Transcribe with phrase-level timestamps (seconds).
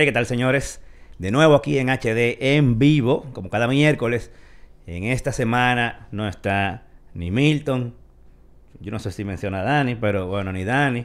[0.00, 0.80] Hey, ¿qué tal, señores?
[1.18, 4.30] De nuevo aquí en HD en vivo, como cada miércoles.
[4.86, 6.84] En esta semana no está
[7.14, 7.96] ni Milton.
[8.78, 11.04] Yo no sé si menciona a Dani, pero bueno, ni Dani.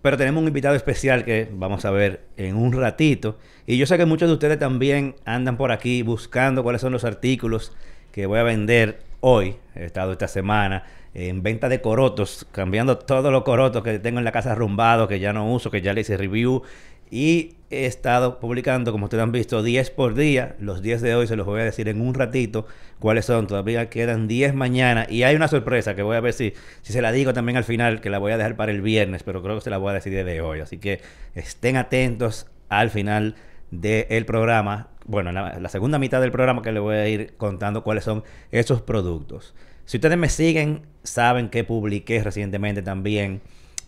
[0.00, 3.36] Pero tenemos un invitado especial que vamos a ver en un ratito.
[3.66, 7.04] Y yo sé que muchos de ustedes también andan por aquí buscando cuáles son los
[7.04, 7.76] artículos
[8.10, 9.56] que voy a vender hoy.
[9.74, 14.24] He estado esta semana en venta de corotos, cambiando todos los corotos que tengo en
[14.24, 16.62] la casa arrumbados, que ya no uso, que ya le hice review.
[17.10, 20.56] Y he estado publicando, como ustedes han visto, 10 por día.
[20.60, 22.66] Los 10 de hoy se los voy a decir en un ratito
[22.98, 23.46] cuáles son.
[23.46, 25.06] Todavía quedan 10 mañana.
[25.08, 27.64] Y hay una sorpresa que voy a ver si, si se la digo también al
[27.64, 29.90] final, que la voy a dejar para el viernes, pero creo que se la voy
[29.90, 30.60] a decir desde hoy.
[30.60, 31.00] Así que
[31.34, 33.34] estén atentos al final
[33.70, 34.88] del programa.
[35.06, 38.22] Bueno, la, la segunda mitad del programa que les voy a ir contando cuáles son
[38.52, 39.54] esos productos.
[39.90, 43.40] Si ustedes me siguen, saben que publiqué recientemente también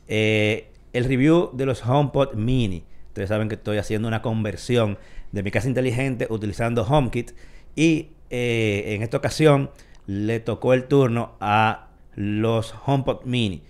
[0.08, 2.82] eh, el review de los HomePod Mini.
[3.12, 4.96] Ustedes saben que estoy haciendo una conversión
[5.32, 7.32] de mi casa inteligente utilizando HomeKit.
[7.76, 9.70] Y eh, en esta ocasión
[10.06, 13.64] le tocó el turno a los HomePod Mini.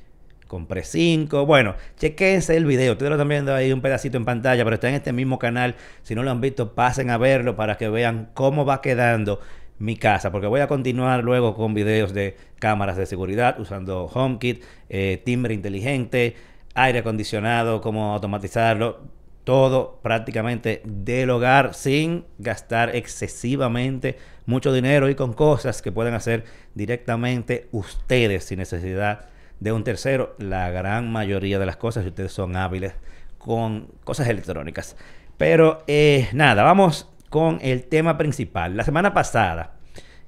[0.47, 1.45] Compré 5.
[1.45, 2.93] Bueno, chequense el video.
[2.93, 5.75] Ustedes lo están viendo ahí un pedacito en pantalla, pero está en este mismo canal.
[6.05, 9.41] Si no lo han visto, pasen a verlo para que vean cómo va quedando
[9.81, 14.63] mi casa, porque voy a continuar luego con videos de cámaras de seguridad usando HomeKit,
[14.89, 16.37] eh, timbre inteligente,
[16.75, 19.01] aire acondicionado, cómo automatizarlo,
[19.45, 26.45] todo prácticamente del hogar sin gastar excesivamente mucho dinero y con cosas que pueden hacer
[26.75, 29.27] directamente ustedes sin necesidad
[29.61, 30.35] de un tercero.
[30.39, 32.95] La gran mayoría de las cosas, si ustedes son hábiles
[33.39, 34.97] con cosas electrónicas.
[35.37, 38.77] Pero eh, nada, vamos con el tema principal.
[38.77, 39.75] La semana pasada,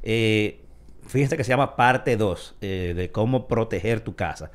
[0.03, 0.61] eh,
[1.07, 4.51] fíjense que se llama parte 2 eh, de cómo proteger tu casa.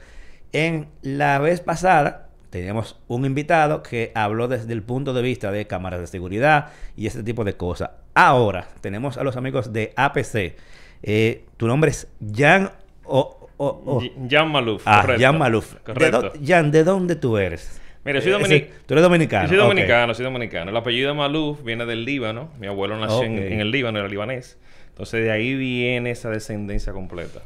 [0.52, 5.68] En la vez pasada teníamos un invitado que habló desde el punto de vista de
[5.68, 7.92] cámaras de seguridad y ese tipo de cosas.
[8.16, 10.56] Ahora tenemos a los amigos de APC.
[11.04, 12.72] Eh, tu nombre es Jan
[13.04, 14.84] o, o- o- Jan Maluf.
[14.86, 15.24] Ah, correcto.
[15.24, 15.74] Jan Maluf.
[15.74, 16.22] ¿De Correcto.
[16.22, 17.80] dó- Jan, ¿de dónde tú eres?
[18.06, 19.44] Mira, soy Eh, dominic- ese- Tú eres dominicano.
[19.44, 20.72] Yo soy dominicano, soy dominicano.
[20.72, 22.50] El apellido Maluf viene del Líbano.
[22.60, 24.58] Mi abuelo nació en, en el Líbano, era libanés.
[24.90, 27.42] Entonces de ahí viene esa descendencia completa.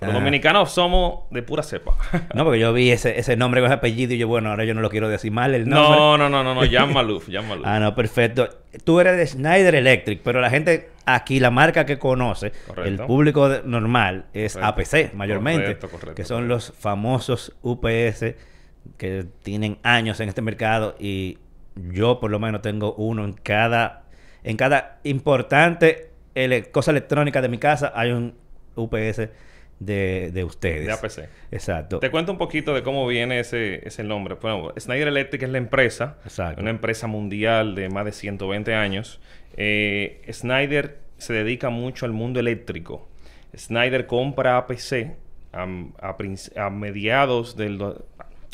[0.00, 0.06] Ah.
[0.06, 1.96] los dominicanos somos de pura cepa.
[2.34, 4.74] No, porque yo vi ese, ese nombre con ese apellido y yo, bueno, ahora yo
[4.74, 5.96] no lo quiero decir mal el nombre.
[5.96, 6.70] no, no, no, no, no.
[6.70, 7.64] Jan Maluf, Jan Maluf.
[7.66, 8.48] Ah, no, perfecto.
[8.84, 12.82] Tú eres de Schneider Electric, pero la gente aquí, la marca que conoce, Correcto.
[13.02, 14.80] el público normal es Correcto.
[15.06, 18.34] APC mayormente, Correcto, correcto, que son los famosos UPS
[18.98, 21.38] que tienen años en este mercado y
[21.74, 24.04] yo por lo menos tengo uno en cada
[24.44, 28.34] en cada importante ele- cosa electrónica de mi casa hay un
[28.76, 29.28] UPS
[29.78, 30.86] de, de ustedes.
[30.86, 31.28] De APC.
[31.50, 31.98] Exacto.
[31.98, 34.36] Te cuento un poquito de cómo viene ese, ese nombre.
[34.40, 36.60] Bueno, Schneider Electric es la empresa, Exacto.
[36.60, 39.20] una empresa mundial de más de 120 años.
[39.56, 43.08] Eh, Schneider se dedica mucho al mundo eléctrico.
[43.56, 45.14] Schneider compra APC
[45.52, 45.66] a,
[46.56, 48.06] a mediados del do-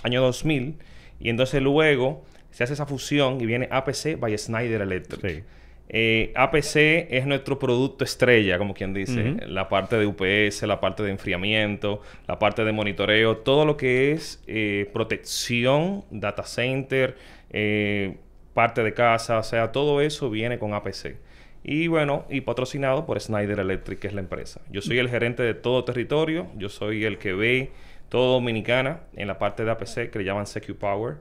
[0.04, 0.76] año 2000
[1.20, 5.20] y entonces luego se hace esa fusión y viene APC by Schneider Electric.
[5.38, 5.44] Sí.
[5.88, 9.36] Eh, APC es nuestro producto estrella, como quien dice.
[9.46, 14.12] La parte de UPS, la parte de enfriamiento, la parte de monitoreo, todo lo que
[14.12, 17.16] es eh, protección, data center,
[17.50, 18.16] eh,
[18.54, 21.16] parte de casa, o sea, todo eso viene con APC.
[21.64, 24.62] Y bueno, y patrocinado por Schneider Electric, que es la empresa.
[24.70, 27.70] Yo soy el gerente de todo territorio, yo soy el que ve
[28.08, 31.16] todo Dominicana en la parte de APC, que le llaman Secure Power.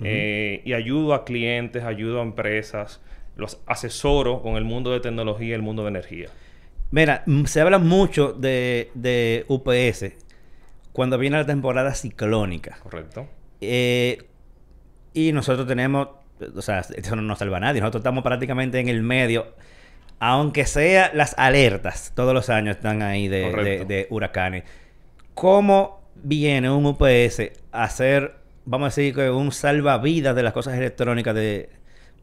[0.00, 3.00] Y ayudo a clientes, ayudo a empresas,
[3.36, 6.28] los asesoro con el mundo de tecnología y el mundo de energía.
[6.90, 10.12] Mira, mm, se habla mucho de, de UPS
[10.92, 12.78] cuando viene la temporada ciclónica.
[12.82, 13.26] ¿Correcto?
[13.60, 14.22] Eh,
[15.12, 16.08] y nosotros tenemos,
[16.54, 17.80] o sea, eso no nos salva a nadie.
[17.80, 19.54] Nosotros estamos prácticamente en el medio.
[20.20, 23.84] Aunque sea las alertas, todos los años están ahí de, de- Correcto.
[23.86, 24.64] de huracanes.
[25.34, 30.74] ¿Cómo viene un UPS a ser, vamos a decir, que un salvavidas de las cosas
[30.78, 31.70] electrónicas de,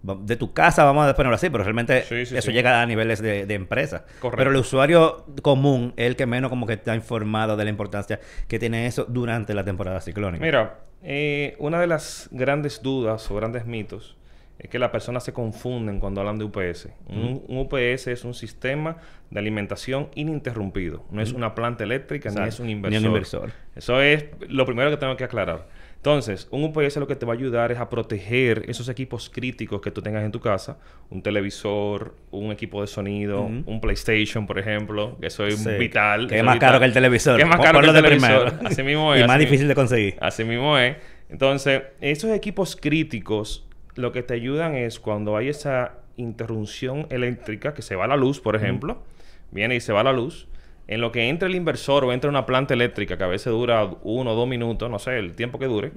[0.03, 2.53] de tu casa, vamos a ponerlo así, pero realmente Sí, sí, eso sí.
[2.53, 4.05] llega a niveles de, de empresa.
[4.19, 4.37] Correcto.
[4.37, 8.19] Pero el usuario común es el que menos como que está informado de la importancia
[8.47, 10.43] que tiene eso durante la temporada ciclónica.
[10.43, 14.17] Mira, eh, una de las grandes dudas o grandes mitos
[14.57, 16.89] es que las personas se confunden cuando hablan de UPS.
[17.07, 18.97] Un, un UPS es un sistema
[19.31, 21.03] de alimentación ininterrumpido.
[21.09, 23.05] No es una planta eléctrica ni es un Ni un inversor.
[23.07, 23.51] inversor.
[23.75, 25.67] Eso es lo primero que tengo que aclarar.
[26.01, 29.81] Entonces, un UPS lo que te va a ayudar es a proteger esos equipos críticos
[29.81, 30.79] que tú tengas en tu casa.
[31.11, 35.15] Un televisor, un equipo de sonido, un PlayStation, por ejemplo.
[35.21, 36.27] Que eso es Sí, vital.
[36.27, 36.69] Que es más vital.
[36.69, 37.35] caro que el televisor.
[37.35, 38.45] Que es más caro que el de televisor.
[38.47, 38.67] primero.
[38.67, 39.23] Así mismo es.
[39.23, 40.15] y más difícil de conseguir.
[40.19, 40.97] Así mismo es.
[41.29, 47.83] Entonces, esos equipos críticos lo que te ayudan es cuando hay esa interrupción eléctrica, que
[47.83, 49.03] se va la luz, por ejemplo,
[49.51, 50.47] viene y se va la luz,
[50.91, 53.89] en lo que entra el inversor o entra una planta eléctrica que a veces dura
[54.03, 55.93] uno o dos minutos, no sé, el tiempo que dure,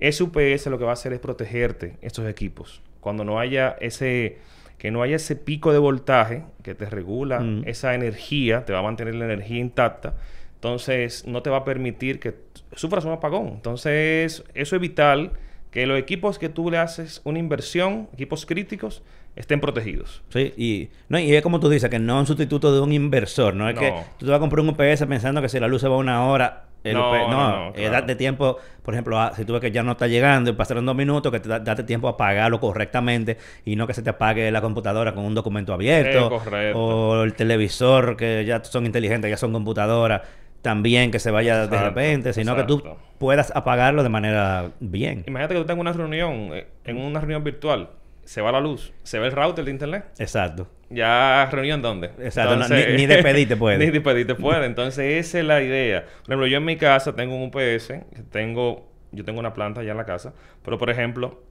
[0.00, 2.80] ese UPS lo que va a hacer es protegerte estos equipos.
[3.00, 4.38] Cuando no haya ese,
[4.78, 8.82] que no haya ese pico de voltaje que te regula esa energía, te va a
[8.82, 10.14] mantener la energía intacta.
[10.54, 12.34] Entonces, no te va a permitir que
[12.72, 13.48] sufras un apagón.
[13.48, 15.32] Entonces, eso es vital
[15.70, 19.02] que los equipos que tú le haces una inversión, equipos críticos,
[19.36, 20.22] estén protegidos.
[20.30, 22.92] Sí, y, no, y es como tú dices, que no es un sustituto de un
[22.92, 25.68] inversor, no es que tú te vas a comprar un UPS pensando que si la
[25.68, 29.44] luz se va una hora, el no, UPS, no, no, date tiempo, por ejemplo, si
[29.44, 32.08] tú ves que ya no está llegando y pasaron dos minutos, que te date tiempo
[32.08, 36.40] a apagarlo correctamente y no que se te apague la computadora con un documento abierto
[36.74, 40.22] o el televisor que ya son inteligentes, ya son computadoras
[40.68, 42.82] también que se vaya de repente, sino que tú
[43.16, 45.24] puedas apagarlo de manera bien.
[45.26, 47.88] Imagínate que tú tengas una reunión, eh, en una reunión virtual,
[48.24, 50.04] se va la luz, se ve el router de internet.
[50.18, 50.68] Exacto.
[50.90, 52.10] Ya reunión dónde.
[52.18, 53.78] Exacto, ni, ni despedirte puede.
[53.82, 54.66] ni despedirte puede.
[54.66, 56.02] Entonces, esa es la idea.
[56.02, 57.94] Por ejemplo, yo en mi casa tengo un UPS,
[58.30, 61.42] tengo, yo tengo una planta allá en la casa, pero por ejemplo,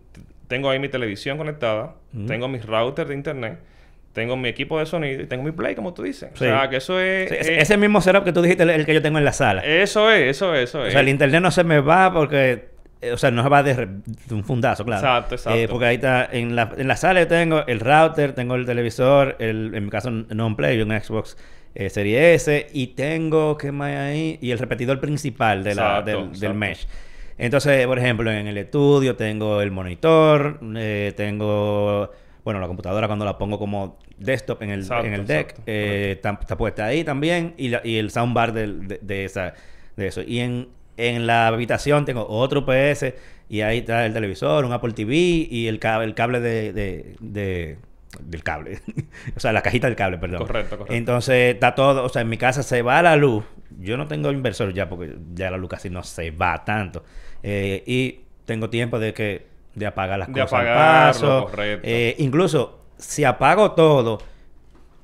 [0.47, 1.95] tengo ahí mi televisión conectada,
[2.27, 3.57] tengo mis routers de internet
[4.17, 6.31] tengo mi equipo de sonido y tengo mi play, como tú dices.
[6.33, 9.19] O sea, que eso es, Ese mismo setup que tú dijiste, el, que yo tengo
[9.19, 9.63] en la sala.
[9.63, 10.87] Eso es, eso es, eso es.
[10.87, 12.69] O sea, el internet no se me va porque...
[12.99, 13.87] Eh, o sea, no se va de,
[14.31, 15.05] un fundazo, claro.
[15.05, 15.59] Exacto, exacto.
[15.59, 16.27] Eh, porque ahí está...
[16.31, 19.91] En la, en la sala yo tengo el router, tengo el televisor, el, en mi
[19.91, 21.37] caso non-play, un Xbox
[21.75, 22.69] eh, Serie S.
[22.73, 23.55] Y tengo...
[23.55, 24.39] ¿Qué más hay ahí?
[24.41, 26.87] Y el repetidor principal de la, del, del mesh.
[27.37, 32.09] Entonces, por ejemplo, en el estudio tengo el monitor, eh, tengo
[32.47, 36.39] bueno, la computadora cuando la pongo como desktop en el, en el deck, eh, está,
[36.57, 39.53] puesta ahí también y, y el soundbar de, de, esa,
[39.97, 40.21] de eso.
[40.21, 43.13] Y en, en la habitación tengo otro PS
[43.49, 47.77] y ahí está el televisor, un Apple TV y el cable, el cable de, de,
[48.21, 48.79] del cable.
[49.35, 50.47] o sea, la cajita del cable, perdón.
[50.47, 50.95] Correcto, correcto.
[50.95, 53.43] Entonces está todo, o sea, en mi casa se va la luz.
[53.77, 57.03] Yo no tengo inversor ya porque ya la luz casi no se va tanto.
[57.43, 61.51] Eh, y tengo tiempo de que de apagar las cosas al paso.
[61.83, 64.17] Eh, incluso si apago todo,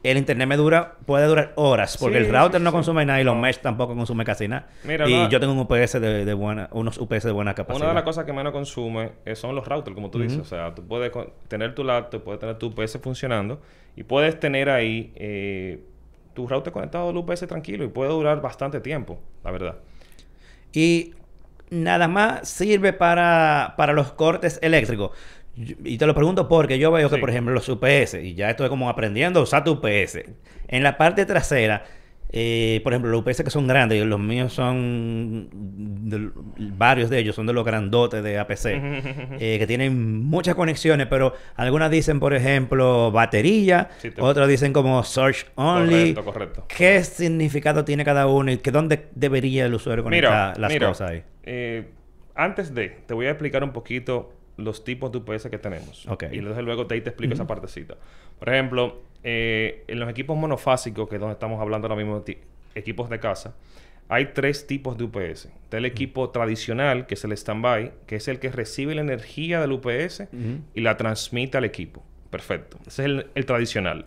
[0.02, 3.38] el internet me dura, puede durar horas, porque el router no consume nada y los
[3.38, 4.68] mesh tampoco consume casi nada.
[5.08, 7.82] y yo tengo un UPS de, buena, unos UPS de buena capacidad.
[7.82, 10.40] Una de las cosas que menos consume eh, son los routers, como tú dices.
[10.40, 11.12] O sea, tú puedes
[11.48, 13.62] tener tu laptop, puedes tener tu UPS funcionando
[13.96, 15.86] y puedes tener ahí eh,
[16.34, 19.76] tu router conectado al UPS tranquilo y puede durar bastante tiempo, la verdad.
[20.74, 21.14] Y
[21.74, 25.12] nada más sirve para, para los cortes eléctricos.
[25.56, 28.70] Y te lo pregunto porque yo veo que, por ejemplo, los UPS, y ya estoy
[28.70, 30.20] como aprendiendo a usar tu UPS,
[30.68, 31.84] en la parte trasera,
[32.36, 35.50] eh, por ejemplo, los UPS que son grandes, los míos son,
[36.58, 38.66] varios de ellos son de los grandotes de APC,
[39.40, 45.46] eh, que tienen muchas conexiones, pero algunas dicen, por ejemplo, batería, otras dicen como search
[45.54, 46.16] only.
[46.16, 46.66] Correcto, correcto.
[46.76, 51.24] ¿Qué significado tiene cada uno y que dónde debería el usuario conectar las cosas ahí?
[51.44, 51.92] Eh,
[52.34, 56.08] antes de, te voy a explicar un poquito los tipos de UPS que tenemos.
[56.32, 57.96] Y luego te, ahí te explico esa partecita.
[58.40, 62.40] Por ejemplo, eh, en los equipos monofásicos, que es donde estamos hablando ahora mismo, de
[62.76, 63.56] equipos de casa,
[64.10, 65.46] hay tres tipos de UPS.
[65.64, 69.62] Está el equipo tradicional, que es el standby, que es el que recibe la energía
[69.62, 70.24] del UPS
[70.74, 72.04] y la transmite al equipo.
[72.30, 72.78] Perfecto.
[72.86, 74.06] Ese es el, tradicional.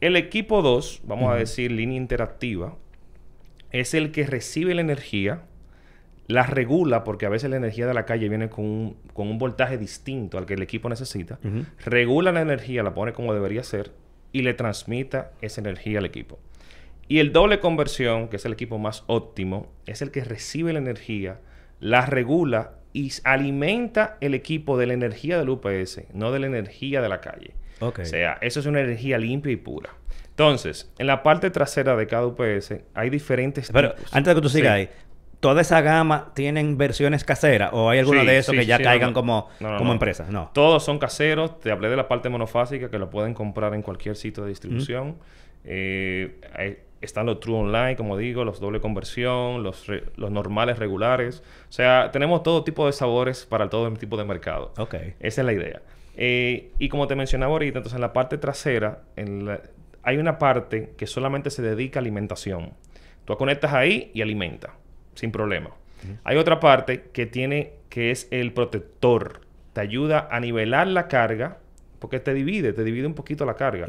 [0.00, 2.76] El equipo 2, vamos a decir línea interactiva,
[3.70, 5.42] es el que recibe la energía
[6.28, 9.38] la regula, porque a veces la energía de la calle viene con un, con un
[9.38, 11.38] voltaje distinto al que el equipo necesita,
[11.84, 13.92] regula la energía, la pone como debería ser
[14.30, 16.38] y le transmita esa energía al equipo.
[17.08, 20.78] Y el doble conversión, que es el equipo más óptimo, es el que recibe la
[20.78, 21.40] energía,
[21.80, 27.00] la regula y alimenta el equipo de la energía del UPS, no de la energía
[27.00, 27.54] de la calle.
[27.80, 29.94] O sea, eso es una energía limpia y pura.
[30.30, 33.70] Entonces, en la parte trasera de cada UPS hay diferentes.
[33.72, 34.88] Pero antes de que tú sigas ahí,
[35.40, 39.48] toda esa gama tienen versiones caseras o hay alguno de esos que ya caigan como,
[39.58, 40.30] como empresas?
[40.30, 40.50] No.
[40.52, 41.60] Todos son caseros.
[41.60, 45.16] Te hablé de la parte monofásica que lo pueden comprar en cualquier sitio de distribución.
[45.64, 46.40] Eh,
[47.00, 51.42] están los True Online, como digo, los doble conversión, los, los normales regulares.
[51.68, 54.72] O sea, tenemos todo tipo de sabores para todo tipo de mercado.
[54.78, 54.94] Ok.
[55.20, 55.82] Esa es la idea.
[56.16, 59.02] Eh, y como te mencionaba ahorita, entonces en la parte trasera
[60.02, 62.72] hay una parte que solamente se dedica a alimentación.
[63.24, 64.72] Tú conectas ahí y alimenta
[65.18, 65.70] sin problema.
[66.22, 69.40] Hay otra parte que tiene, que es el protector.
[69.72, 71.58] Te ayuda a nivelar la carga,
[71.98, 73.86] porque te divide, te divide un poquito la carga.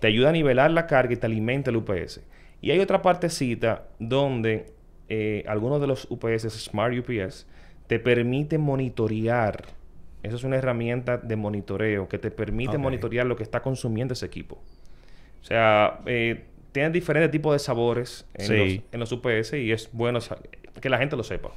[0.00, 2.20] Te ayuda a nivelar la carga y te alimenta el UPS.
[2.60, 4.72] Y hay otra partecita donde
[5.08, 7.46] eh, algunos de los UPS, Smart UPS,
[7.86, 9.64] te permiten monitorear
[10.24, 14.26] Eso es una herramienta de monitoreo que te permite monitorear lo que está consumiendo ese
[14.26, 14.56] equipo.
[15.40, 18.76] O sea, eh, tienen diferentes tipos de sabores en, Sí.
[18.76, 20.20] los, en los UPS y es bueno
[20.80, 21.50] que la gente lo sepa.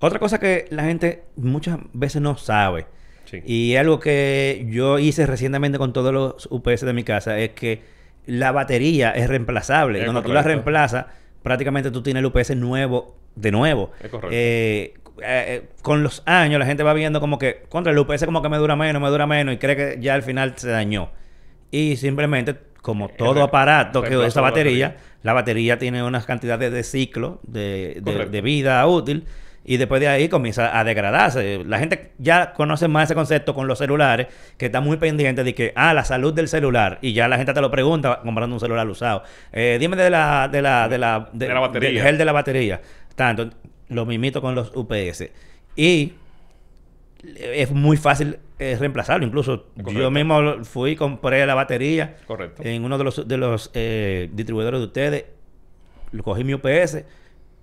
[0.00, 2.86] Otra cosa que la gente muchas veces no sabe,
[3.24, 3.40] Sí.
[3.46, 7.80] y algo que yo hice recientemente con todos los UPS de mi casa, es que
[8.26, 10.00] la batería es reemplazable.
[10.00, 11.06] Es Cuando tú la reemplazas,
[11.42, 13.90] prácticamente tú tienes el UPS nuevo de nuevo.
[14.02, 14.28] Es correcto.
[14.32, 18.42] Eh, eh, con los años la gente va viendo como que contra el UPS como
[18.42, 21.10] que me dura menos, me dura menos y cree que ya al final se dañó.
[21.70, 24.96] Y simplemente, como Eh, todo aparato que usa batería, batería.
[25.22, 29.24] la batería tiene unas cantidades de ciclo, de, de- vida útil,
[29.64, 31.62] y después de ahí comienza a degradarse.
[31.64, 34.26] La gente ya conoce más ese concepto con los celulares,
[34.58, 37.54] que está muy pendiente de que, ah, la salud del celular, y ya la gente
[37.54, 39.22] te lo pregunta comprando un celular usado.
[39.52, 41.90] Eh, dime de la, de la, de la, De la batería.
[41.90, 42.80] del gel de la batería.
[43.14, 43.48] Tanto,
[43.88, 45.30] lo mismito con los UPS.
[45.76, 46.14] Y
[47.22, 49.26] es muy fácil eh, reemplazarlo.
[49.26, 49.92] Incluso Correcto.
[49.92, 52.62] yo mismo fui y compré la batería Correcto.
[52.64, 55.24] en uno de los, de los eh, distribuidores de ustedes.
[56.22, 57.04] Cogí mi UPS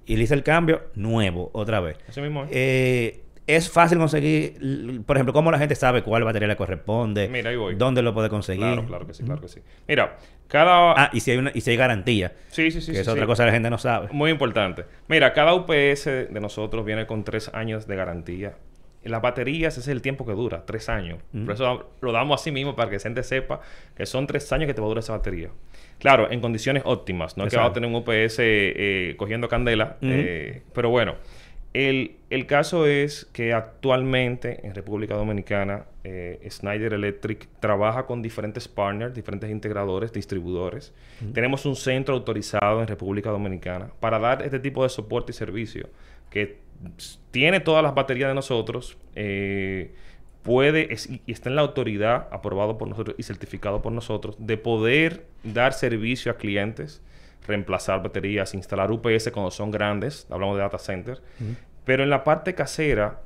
[0.05, 1.97] y le hice el cambio nuevo otra vez.
[2.07, 2.49] Así mismo es.
[2.51, 7.49] Eh, es fácil conseguir, por ejemplo, cómo la gente sabe cuál batería le corresponde, Mira,
[7.49, 7.73] ahí voy.
[7.73, 8.61] dónde lo puede conseguir.
[8.61, 9.59] Claro, claro que sí, claro que sí.
[9.87, 10.93] Mira, cada...
[10.95, 12.91] Ah, y si hay, una, y si hay garantía, sí, sí, sí.
[12.91, 13.27] que sí, es otra sí.
[13.27, 14.09] cosa que la gente no sabe.
[14.11, 14.85] Muy importante.
[15.07, 18.53] Mira, cada UPS de nosotros viene con tres años de garantía.
[19.03, 21.19] Las baterías ese es el tiempo que dura, tres años.
[21.31, 23.61] Por eso lo damos así mismo para que la gente sepa
[23.95, 25.49] que son tres años que te va a durar esa batería.
[25.99, 27.37] Claro, en condiciones óptimas.
[27.37, 29.97] No es que vamos a tener un UPS eh, cogiendo candela.
[30.01, 31.15] Eh, pero bueno,
[31.73, 38.67] el, el caso es que actualmente en República Dominicana eh, Schneider Electric trabaja con diferentes
[38.67, 40.93] partners, diferentes integradores, distribuidores.
[41.33, 45.89] Tenemos un centro autorizado en República Dominicana para dar este tipo de soporte y servicio
[46.31, 46.57] que
[47.31, 49.93] tiene todas las baterías de nosotros, eh,
[50.43, 54.57] puede es- y está en la autoridad aprobado por nosotros y certificado por nosotros de
[54.57, 57.01] poder dar servicio a clientes,
[57.45, 61.21] reemplazar baterías, instalar UPS cuando son grandes, hablamos de data center,
[61.83, 63.21] pero en la parte casera,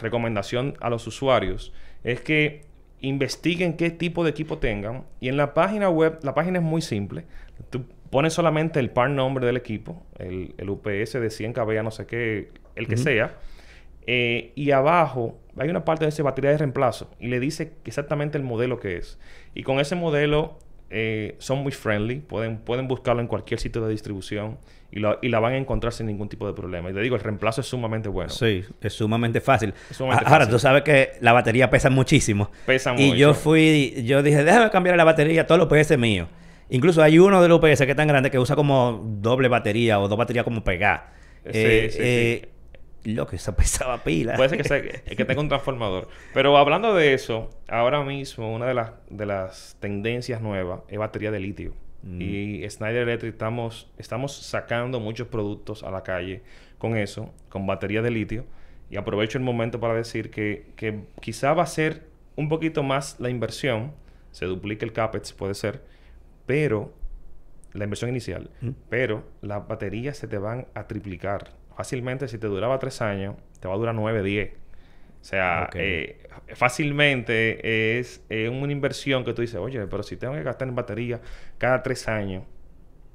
[0.00, 1.72] recomendación a los usuarios
[2.02, 2.64] es que
[3.00, 6.82] investiguen qué tipo de equipo tengan y en la página web, la página es muy
[6.82, 7.24] simple,
[7.70, 11.90] tú pones solamente el part number del equipo, el, el UPS de 100 kV, no
[11.90, 13.34] sé qué, el que sea,
[14.06, 18.38] eh, y abajo hay una parte de esa batería de reemplazo y le dice exactamente
[18.38, 19.18] el modelo que es.
[19.54, 20.58] Y con ese modelo
[20.90, 24.56] eh, son muy friendly, pueden, pueden buscarlo en cualquier sitio de distribución
[24.90, 26.88] y, la- y la van a encontrar sin ningún tipo de problema.
[26.90, 28.30] Y te digo, el reemplazo es sumamente bueno.
[28.30, 29.74] Sí, es sumamente fácil.
[29.90, 30.52] Es sumamente A- Ahora, fácil.
[30.54, 32.50] tú sabes que la batería pesa muchísimo.
[32.64, 33.16] Pesa Y mucho.
[33.16, 36.28] yo fui, yo dije, déjame cambiar la batería a todos los UPS míos.
[36.70, 40.00] Incluso hay uno de los UPS que es tan grande que usa como doble batería
[40.00, 41.02] o dos baterías como pegadas.
[41.44, 42.48] Sí, Eh, sí, eh,
[43.04, 44.34] Lo que eso pesaba pila.
[44.36, 46.08] Puede ser que, sea- que tenga un transformador.
[46.34, 51.30] Pero hablando de eso, ahora mismo una de las, de las tendencias nuevas es batería
[51.30, 51.74] de litio.
[52.02, 52.20] Mm.
[52.20, 56.42] Y Schneider Electric estamos, estamos sacando muchos productos a la calle
[56.76, 58.44] con eso, con batería de litio.
[58.90, 62.02] Y aprovecho el momento para decir que, que quizá va a ser
[62.36, 63.92] un poquito más la inversión,
[64.32, 65.82] se duplique el CAPEX, puede ser,
[66.48, 66.92] pero
[67.74, 68.70] la inversión inicial, Mm.
[68.88, 71.52] pero las baterías se te van a triplicar.
[71.76, 74.50] Fácilmente, si te duraba tres años, te va a durar 9, 10.
[75.20, 80.34] O sea, eh, fácilmente es eh, una inversión que tú dices, oye, pero si tengo
[80.34, 81.20] que gastar en batería
[81.58, 82.44] cada tres años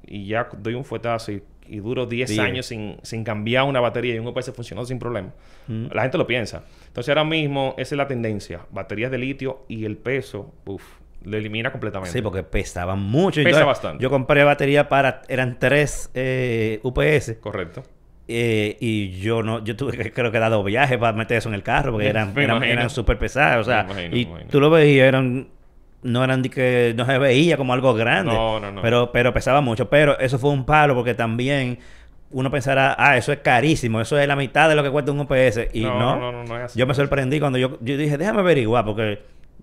[0.06, 2.38] y ya doy un fuetazo y, y duro 10 Diez.
[2.40, 5.32] años sin, sin cambiar una batería y un UPS funcionó sin problema,
[5.66, 5.86] Mm.
[5.92, 6.64] la gente lo piensa.
[6.86, 8.66] Entonces ahora mismo esa es la tendencia.
[8.70, 10.84] Baterías de litio y el peso, uff,
[11.24, 12.12] lo elimina completamente.
[12.12, 13.42] Sí, porque pesaban mucho.
[13.42, 14.02] Pesa bastante.
[14.02, 15.22] Yo compré batería para...
[15.28, 17.36] Eran tres eh, UPS.
[17.40, 17.82] Correcto.
[18.28, 19.62] eh, y yo no...
[19.64, 21.92] Yo tuve que creo que dar dos viajes para meter eso en el carro.
[21.92, 23.66] Porque eran, Me eran, eran súper pesados.
[23.66, 25.48] O sea, imagino, y tú lo veías, eran...
[26.02, 26.92] No eran que...
[26.96, 28.32] No se veía como algo grande.
[28.32, 28.82] No, no, no.
[28.82, 29.88] Pero, pero pesaba mucho.
[29.88, 31.78] Pero eso fue un palo porque también...
[32.30, 35.20] Uno pensará, ah, eso es carísimo, eso es la mitad de lo que cuesta un
[35.20, 35.68] UPS.
[35.72, 36.78] Y no, No, no, no, no es así.
[36.78, 39.20] yo me sorprendí cuando yo, yo dije, déjame averiguar, porque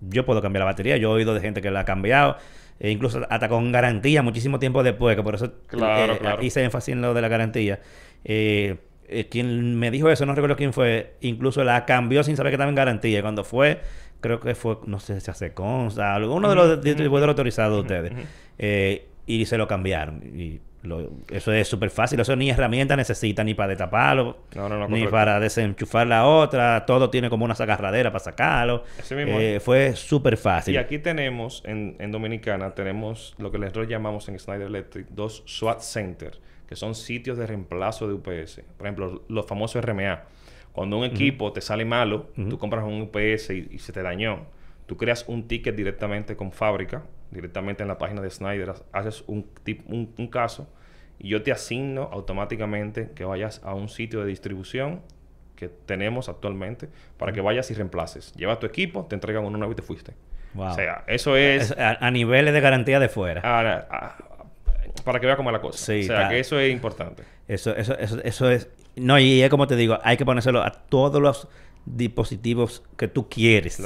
[0.08, 0.96] yo puedo cambiar la batería.
[0.96, 2.36] Yo he oído de gente que la ha cambiado,
[2.78, 6.42] e incluso hasta con garantía, muchísimo tiempo después, que por eso Claro, eh, claro.
[6.42, 7.80] hice énfasis en lo de la garantía.
[8.24, 8.76] Eh,
[9.08, 12.54] eh, quien me dijo eso, no recuerdo quién fue, incluso la cambió sin saber que
[12.54, 13.20] estaba en garantía.
[13.20, 13.80] Cuando fue,
[14.20, 18.12] creo que fue, no sé si hace Consa, uno de los distribuidores autorizados de ustedes,
[18.58, 20.22] eh, y se lo cambiaron.
[20.34, 24.78] Y lo- eso es súper fácil, eso ni herramienta necesita, ni para destaparlo, No, no,
[24.78, 28.84] no, ni para desenchufar la otra, todo tiene como una agarradera para sacarlo.
[28.98, 30.74] Así mismo Eh, fue súper fácil.
[30.74, 35.42] Y aquí tenemos, en, en Dominicana, tenemos lo que nosotros llamamos en Schneider Electric dos
[35.46, 38.62] SWAT Center, que son sitios de reemplazo de UPS.
[38.78, 40.22] Por ejemplo, los famosos RMA.
[40.72, 44.46] Cuando un equipo te sale malo, tú compras un UPS y, y se te dañó,
[44.86, 49.44] tú creas un ticket directamente con fábrica, directamente en la página de Snyder, haces un,
[49.64, 50.68] tip- un, un caso
[51.18, 55.00] y yo te asigno automáticamente que vayas a un sitio de distribución
[55.56, 58.32] que tenemos actualmente para que vayas y reemplaces.
[58.34, 60.14] Lleva tu equipo, te entregan uno nuevo y te fuiste.
[60.54, 60.66] Wow.
[60.70, 61.70] O sea, eso es...
[61.70, 63.40] Es a, a niveles de garantía de fuera.
[63.44, 64.16] a- a-
[65.04, 65.78] para que vea cómo es la cosa.
[65.78, 67.22] Sí, o sea, que eso es importante.
[67.48, 68.68] Eso, eso, eso, eso es.
[68.94, 71.48] No, y es como te digo, hay que ponérselo a todos los
[71.86, 73.80] dispositivos que tú quieres.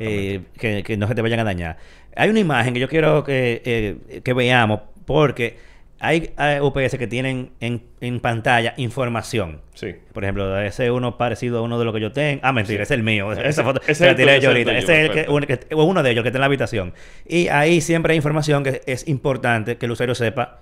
[0.00, 1.76] Eh, que, que no se te vayan a dañar.
[2.16, 5.56] Hay una imagen que yo quiero que, eh, que veamos, porque
[6.00, 9.60] hay, hay UPS que tienen en, en pantalla información.
[9.74, 9.94] Sí.
[10.12, 12.40] Por ejemplo, ese es uno parecido a uno de los que yo tengo.
[12.44, 12.82] Ah, mentira, Sí.
[12.82, 13.32] es el mío.
[13.32, 14.76] Ese- Esa foto ese se la es el tiré yo ahorita.
[14.78, 15.26] Ese es el
[15.66, 16.94] que- uno de ellos que está en la habitación.
[17.26, 20.60] Y ahí siempre hay información que es importante que el usuario sepa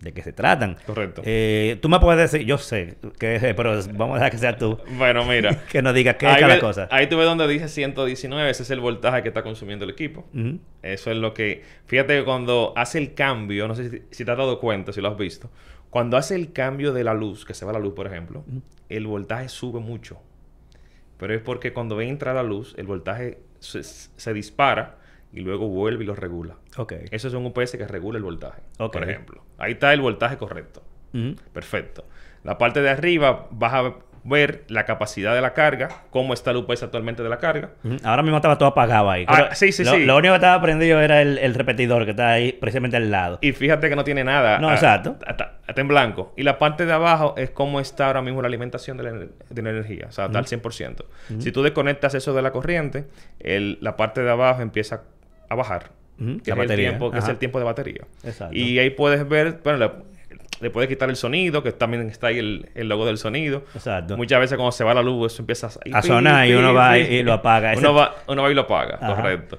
[0.00, 0.76] de qué se tratan.
[0.86, 1.22] Correcto.
[1.24, 4.78] Eh, tú me puedes decir, yo sé, que, pero vamos a dejar que sea tú.
[4.96, 5.64] Bueno, mira.
[5.70, 6.86] que nos diga qué es cada ve- cosa.
[6.90, 10.26] ahí tú ves donde dice 119, ese es el voltaje que está consumiendo el equipo.
[10.82, 11.64] Eso es lo que...
[11.86, 15.00] Fíjate que cuando hace el cambio, no sé si, si te has dado cuenta, si
[15.00, 15.50] lo has visto,
[15.90, 18.44] cuando hace el cambio de la luz, que se va la luz, por ejemplo,
[18.88, 20.20] el voltaje sube mucho.
[21.16, 24.97] Pero es porque cuando entra la luz, el voltaje se, se dispara
[25.32, 26.54] y luego vuelve y lo regula.
[26.76, 26.94] Ok.
[27.10, 28.92] Eso es un UPS que regula el voltaje, Ok.
[28.92, 29.42] por ejemplo.
[29.58, 30.82] Ahí está el voltaje correcto.
[31.52, 32.04] Perfecto.
[32.44, 33.94] La parte de arriba vas a
[34.24, 37.70] ver la capacidad de la carga, cómo está el UPS actualmente de la carga.
[38.04, 39.24] Ahora mismo estaba todo apagado ahí.
[39.26, 40.04] Ah, sí, sí, lo, sí.
[40.04, 43.38] Lo único que estaba prendido era el, el repetidor que está ahí precisamente al lado.
[43.40, 44.58] Y fíjate que no tiene nada.
[44.58, 45.16] No, ah, exacto.
[45.26, 46.34] Está, en blanco.
[46.36, 49.30] Y la parte de abajo es cómo está ahora mismo la alimentación de la, ener-
[49.48, 50.06] de la energía.
[50.08, 51.04] O sea, está al 100%.
[51.38, 53.06] Si tú desconectas eso de la corriente,
[53.40, 55.02] el- la parte de abajo empieza a
[55.54, 55.90] bajar.
[56.20, 57.32] Ujú, Que, la es, el tiempo, que es Ajá.
[57.32, 58.02] el tiempo de batería.
[58.24, 58.56] Exacto.
[58.56, 59.90] Y ahí puedes ver, bueno, le,
[60.60, 63.62] le puedes quitar el sonido, que también está ahí el, el logo del sonido.
[63.74, 64.16] Exacto.
[64.16, 67.22] Muchas veces cuando se va la luz, eso empieza A sonar y uno va y-
[67.22, 67.74] lo apaga.
[67.76, 69.14] Uno va, uno va y lo apaga, Ajá.
[69.14, 69.58] correcto.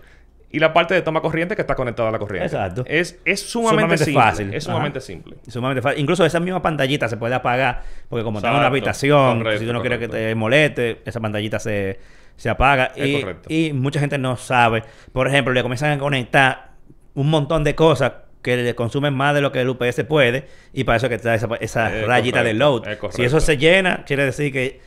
[0.52, 2.48] Y la parte de toma corriente que está conectada a la corriente.
[2.48, 2.84] Exacto.
[2.88, 4.22] Es, es sumamente, Sumamente simple.
[4.24, 4.54] fácil.
[4.54, 4.74] Es Ajá.
[4.74, 5.36] sumamente simple.
[5.48, 6.02] Sumamente fácil.
[6.02, 9.66] Incluso esa misma pantallita se puede apagar porque como está en una habitación, Correcto, si
[9.68, 12.00] tú no quieres que te moleste, esa pantallita se,
[12.40, 12.92] se apaga.
[12.96, 13.54] Es y, correcto.
[13.54, 14.84] y mucha gente no sabe.
[15.12, 16.72] Por ejemplo, le comienzan a conectar
[17.14, 20.86] un montón de cosas que le consumen más de lo que el UPS puede y
[20.86, 22.88] para eso es que está esa, esa Es rayita de load.
[22.88, 24.80] es Si eso se llena, quiere decir que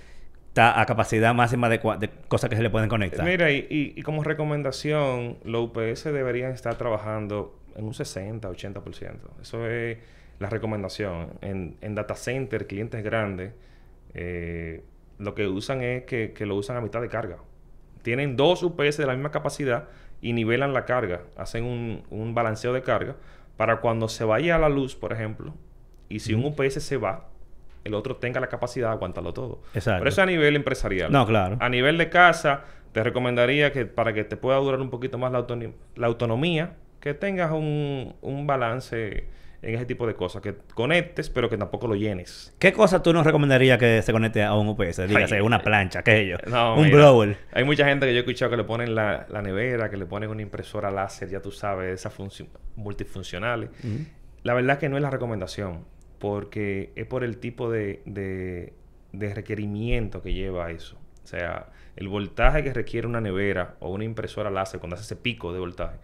[0.48, 3.24] está a capacidad máxima de, de cosas que se le pueden conectar.
[3.26, 9.12] Mira, y, y- y como recomendación, los UPS deberían estar trabajando en un 60, 80%.
[9.42, 9.98] Eso es
[10.38, 11.34] la recomendación.
[11.42, 13.52] En, en data center, clientes grandes,
[14.14, 14.82] eh,
[15.22, 17.38] lo que usan es que, que lo usan a mitad de carga.
[18.02, 19.88] Tienen dos UPS de la misma capacidad
[20.20, 21.22] y nivelan la carga.
[21.36, 23.16] Hacen un, un balanceo de carga
[23.56, 25.54] para cuando se vaya a la luz, por ejemplo,
[26.08, 27.28] y si un UPS se va,
[27.84, 29.62] el otro tenga la capacidad de aguantarlo todo.
[29.74, 30.00] Exacto.
[30.00, 31.10] Pero eso a nivel empresarial.
[31.12, 31.56] No, claro.
[31.60, 35.32] A nivel de casa, te recomendaría que para que te pueda durar un poquito más
[35.32, 39.24] la, autoni- la autonomía, que tengas un, un balance
[39.62, 40.42] en ese tipo de cosas.
[40.42, 42.54] Que conectes, pero que tampoco lo llenes.
[42.58, 45.08] ¿Qué cosa tú nos recomendarías que se conecte a un UPS?
[45.08, 46.36] Dígase, Ay, una plancha, ¿qué es ello?
[46.50, 47.36] No, un mira, blower.
[47.52, 50.06] Hay mucha gente que yo he escuchado que le ponen la, la nevera, que le
[50.06, 53.70] ponen una impresora láser, ya tú sabes, esas funci- multifuncionales.
[54.42, 55.84] La verdad que no es la recomendación,
[56.18, 58.72] porque es por el tipo de, de,
[59.12, 60.96] de requerimiento que lleva eso.
[61.22, 65.14] O sea, el voltaje que requiere una nevera o una impresora láser cuando hace ese
[65.16, 65.98] pico de voltaje,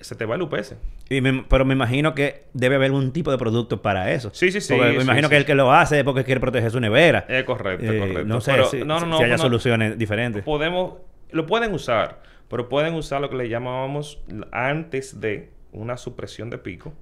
[0.00, 0.76] se te va el UPS.
[1.08, 4.30] Y me- pero me imagino que debe haber un tipo de producto para eso.
[4.32, 5.30] Sí, sí, sí, Porque me sí, imagino sí.
[5.32, 7.26] que el que lo hace es porque quiere proteger su nevera.
[7.28, 8.24] Es correcto, Eh, correcto.
[8.24, 10.42] No sé Pero- si, no, no, si no, haya soluciones diferentes.
[10.44, 10.94] podemos
[11.32, 16.58] lo pueden usar pero pueden usar lo que le llamábamos antes de una supresión de
[16.58, 16.92] pico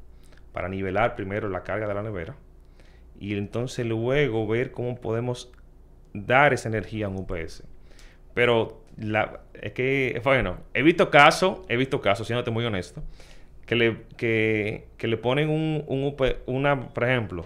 [0.53, 2.37] para nivelar primero la carga de la nevera
[3.19, 5.51] y entonces luego ver cómo podemos
[6.13, 7.63] dar esa energía a un UPS
[8.35, 13.03] pero la, es que bueno he visto casos he visto casos siéndote muy honesto
[13.67, 17.45] que le que, que le ponen un, un UP una por ejemplo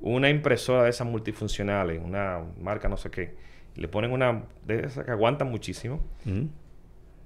[0.00, 3.34] una impresora de esas multifuncionales una marca no sé qué
[3.74, 6.48] le ponen una de esas que aguantan muchísimo Ujú.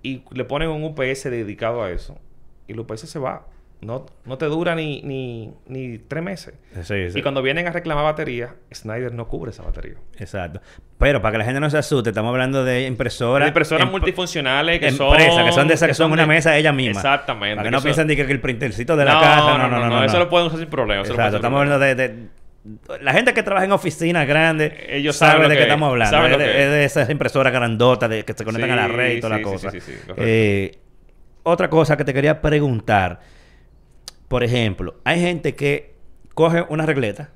[0.03, 2.19] y le ponen un UPS dedicado a eso
[2.67, 3.47] y el UPS se va
[3.81, 7.19] no, no te dura ni, ni, ni tres meses Sí, sí.
[7.21, 10.61] y cuando vienen a reclamar batería Snyder no cubre esa batería Exacto.
[10.99, 13.47] Pero para que la gente no se asuste, estamos hablando de impresoras.
[13.47, 15.45] Impresoras em- multifuncionales que empresas, son...
[15.47, 16.99] que son de esas que son una de- mesa ella misma.
[17.01, 17.55] Exactamente.
[17.55, 19.59] Para que no eso- piensen de que, el printercito de la no, casa.
[19.59, 21.03] No, no, no, Eso lo pueden usar sin problema.
[21.03, 21.37] Exacto.
[21.37, 22.29] Estamos hablando de, de-
[23.01, 26.27] La gente que trabaja en oficinas grandes Ellos sabe saben de qué estamos es, hablando.
[26.27, 29.19] Es de, que es de esas impresoras grandotas de, que se conectan a la red
[29.19, 29.71] y toda sí, la cosa.
[29.71, 30.25] sí, sí, sí, correcto.
[30.27, 30.79] Eh,
[31.45, 33.21] otra cosa que te quería preguntar.
[34.29, 35.95] Por ejemplo, hay gente que
[36.35, 37.31] coge una regleta,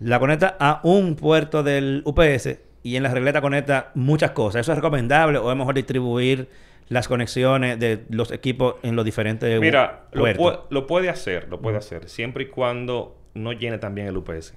[0.00, 4.60] la conecta a un puerto del UPS y en la regleta conecta muchas cosas.
[4.62, 6.48] ¿Eso es recomendable o es mejor distribuir
[6.88, 10.44] las conexiones de los equipos en los diferentes Mira, lo, puertos?
[10.46, 14.54] pu- lo puede hacer, lo puede hacer, siempre y cuando no llene también el UPS.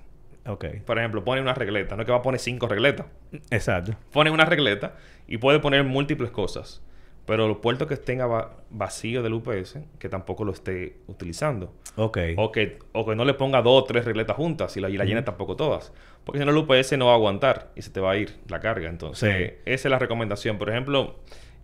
[0.47, 3.05] Ok, Por ejemplo, pone una regleta, no es que va a poner cinco regletas.
[3.51, 3.93] exacto.
[4.11, 4.95] Pone una regleta
[5.27, 6.81] y puede poner múltiples cosas.
[7.27, 11.73] Pero los puertos que estén va- vacíos del UPS, que tampoco lo esté utilizando.
[11.97, 12.17] Ok.
[12.37, 14.97] O que, o que no le ponga dos o tres regletas juntas y la, y
[14.97, 15.91] la llene tampoco todas.
[16.23, 18.37] Porque si no, el UPS no va a aguantar y se te va a ir
[18.47, 18.89] la carga.
[18.89, 19.53] Entonces, Sí.
[19.65, 20.57] esa es la recomendación.
[20.57, 21.15] Por ejemplo,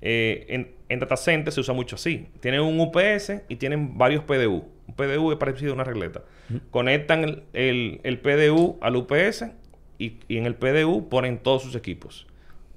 [0.01, 2.27] eh, en, en data center se usa mucho así.
[2.41, 4.65] Tienen un UPS y tienen varios PDU.
[4.85, 6.23] Un PDU es parecido a una regleta.
[6.71, 9.45] Conectan el, el- el PDU al UPS
[9.97, 12.27] y, y en el PDU ponen todos sus equipos.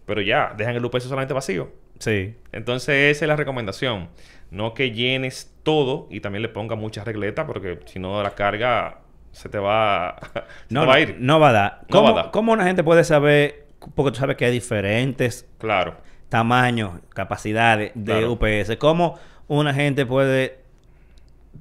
[0.07, 1.70] Pero ya, dejan el UPS solamente vacío.
[1.99, 2.35] Sí.
[2.53, 4.09] Entonces, esa es la recomendación.
[4.51, 8.99] No que llenes todo y también le pongas muchas regletas, porque si no, la carga
[9.33, 10.17] se te va,
[10.69, 11.17] se No, te va a ir.
[11.19, 11.79] no va a dar.
[11.83, 12.31] No ¿Cómo, va a dar.
[12.33, 13.67] cómo una gente puede saber?
[13.95, 15.97] Porque tú sabes que hay diferentes Claro.
[16.29, 18.33] tamaños, capacidades de Claro.
[18.33, 18.77] UPS.
[18.79, 20.61] ¿Cómo una gente puede,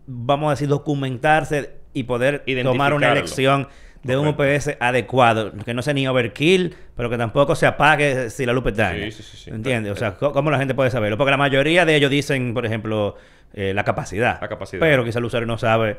[0.07, 3.67] vamos a decir, documentarse y poder tomar una elección
[4.07, 4.27] de un.
[4.27, 5.51] UPS adecuado?
[5.65, 9.05] Que no sea ni overkill, pero que tampoco se apague si la luz está daña.
[9.05, 9.49] Sí, sí, sí, sí.
[9.49, 9.91] ¿Entiendes?
[9.93, 11.17] O sea, ¿cómo ¿cómo la gente puede saberlo?
[11.17, 13.15] Porque la mayoría de ellos dicen, por ejemplo,
[13.53, 14.39] eh, la capacidad.
[14.41, 14.79] La capacidad.
[14.81, 15.97] Pero quizá el usuario no sabe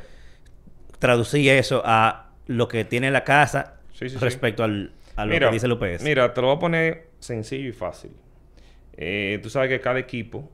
[0.98, 4.24] traducir eso a lo que tiene la casa Sí, sí, sí.
[4.24, 6.02] respecto al, a lo que dice el UPS.
[6.02, 8.12] Mira, te lo voy a poner sencillo y fácil.
[8.96, 10.50] Eh, tú sabes que cada equipo,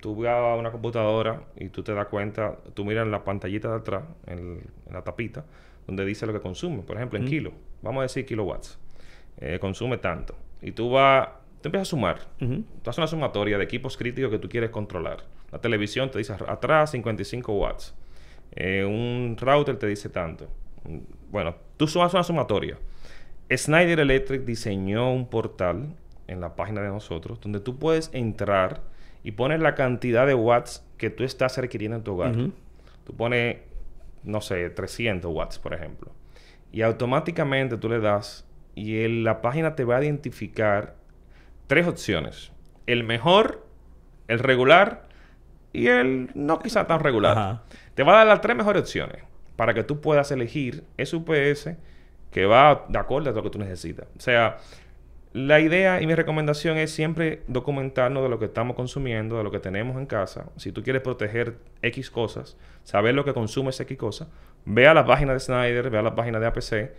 [0.00, 3.68] tú vas a una computadora y tú te das cuenta, tú miras en la pantallita
[3.68, 5.44] de atrás, en, en la tapita,
[5.90, 6.82] donde dice lo que consume.
[6.82, 7.52] Por ejemplo, en kilos.
[7.82, 8.78] Vamos a decir kilowatts.
[9.38, 10.34] Eh, consume tanto.
[10.62, 11.28] Y tú vas,
[11.60, 12.18] tú empiezas a sumar.
[12.38, 15.24] Tú haces una sumatoria de equipos críticos que tú quieres controlar.
[15.52, 17.94] La televisión te dice atrás 55 watts.
[18.52, 20.48] Eh, un router te dice tanto.
[20.84, 20.98] Mm,
[21.30, 22.76] Bueno, tú haces una sumatoria.
[23.54, 25.94] Snyder Electric diseñó un portal
[26.28, 28.82] en la página de nosotros donde tú puedes entrar
[29.24, 32.32] y poner la cantidad de watts que tú estás requiriendo en tu hogar.
[33.04, 33.56] Tú pones,
[34.24, 36.12] no sé, 300 watts, por ejemplo.
[36.72, 40.96] Y automáticamente tú le das y el- la página te va a identificar
[41.66, 42.52] tres opciones.
[42.86, 43.66] El mejor,
[44.28, 45.08] el regular
[45.72, 47.36] y el no quizá tan regular.
[47.38, 47.62] Ajá.
[47.94, 49.22] Te va a dar las tres mejores opciones
[49.56, 51.76] para que tú puedas elegir ese UPS
[52.30, 54.06] que va de acuerdo a lo que tú necesitas.
[54.16, 54.58] O sea,
[55.32, 59.50] la idea y mi recomendación es siempre documentarnos de lo que estamos consumiendo, de lo
[59.52, 60.50] que tenemos en casa.
[60.56, 64.28] Si tú quieres proteger X cosas, saber lo que consumes X cosas,
[64.64, 66.92] ve a la página de Snyder, ve a la página de APC,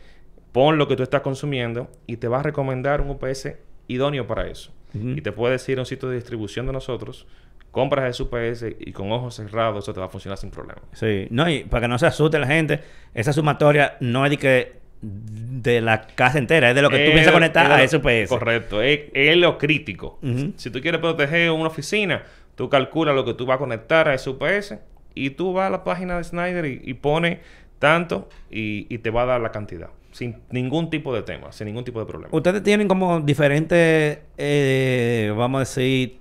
[0.54, 3.50] pon lo que tú estás consumiendo y te va a recomendar un UPS
[3.88, 4.74] idóneo para eso.
[4.94, 7.26] Y te puede decir a un sitio de distribución de nosotros,
[7.72, 10.82] compras ese UPS y con ojos cerrados eso te va a funcionar sin problema.
[10.92, 12.82] Sí, no, y para que no se asuste la gente,
[13.14, 17.12] esa sumatoria no es de que de la casa entera, es de lo que tú
[17.12, 18.30] piensas conectar a lo- ese UPS.
[18.30, 20.20] Correcto, es, es lo crítico.
[20.58, 22.24] Si tú quieres proteger una oficina,
[22.56, 24.76] tú calculas lo que tú vas a conectar a ese UPS
[25.16, 27.40] y tú vas a la página de Snyder y, y pones
[27.80, 29.90] tanto y, y te va a dar la cantidad.
[30.12, 32.36] Sin ningún tipo de tema, sin ningún tipo de problema.
[32.36, 36.18] Ustedes tienen como diferentes, eh, vamos a decir,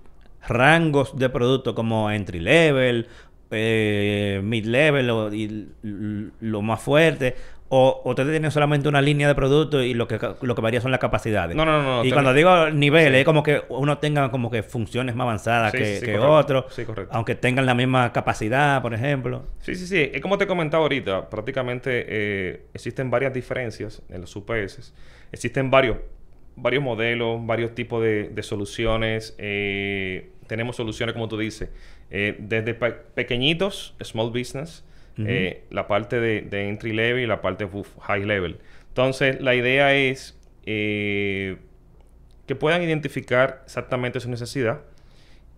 [0.49, 3.09] rangos de productos como entry level,
[3.51, 7.35] eh, mid level o- y lo más fuerte.
[7.73, 10.81] O o ustedes tienen solamente una línea de productos y lo que, lo que varía
[10.81, 11.55] son las capacidades.
[11.57, 14.63] No, no, no, no, Y cuando digo niveles, es como que uno tenga como que
[14.65, 16.33] funciones más avanzadas Sí, que, sí, que correcto.
[16.33, 16.67] otro.
[16.71, 17.15] Sí, correcto.
[17.15, 19.45] Aunque tengan la misma capacidad, por ejemplo.
[19.61, 20.11] Sí, sí, sí.
[20.13, 24.93] Es como te comentaba ahorita, prácticamente eh, existen varias diferencias en los UPS.
[25.31, 25.99] Existen varios,
[26.57, 29.37] varios modelos, varios tipos de, de soluciones.
[29.39, 31.69] Eh, tenemos soluciones, como tú dices,
[32.11, 34.85] eh, desde pe- pequeñitos, small business,
[35.27, 38.59] eh, la parte de, entry level y la parte de high level.
[38.89, 41.57] Entonces, la idea es eh,
[42.47, 44.81] que puedan identificar exactamente su necesidad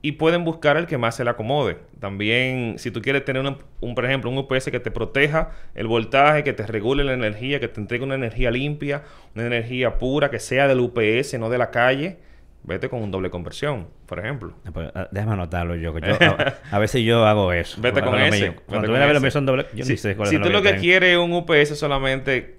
[0.05, 1.79] y pueden buscar el que más se le acomode.
[2.01, 5.87] También, si tú quieres tener una- un, por ejemplo, un UPS que te proteja el
[5.87, 9.05] voltaje, que te regule la energía, que te entregue una energía limpia,
[9.37, 12.19] una energía pura, que sea del UPS, no de la calle,
[12.65, 14.55] vete con un doble conversión, por ejemplo.
[14.65, 17.81] Ah, pues, ah, déjame anotarlo yo, que yo a, a ver si yo hago eso.
[17.81, 18.55] Vete con ese.
[18.67, 21.13] Cuando tú son doble, yo si ni sé cuál si es tú lo que quieres
[21.13, 22.59] es un UPS solamente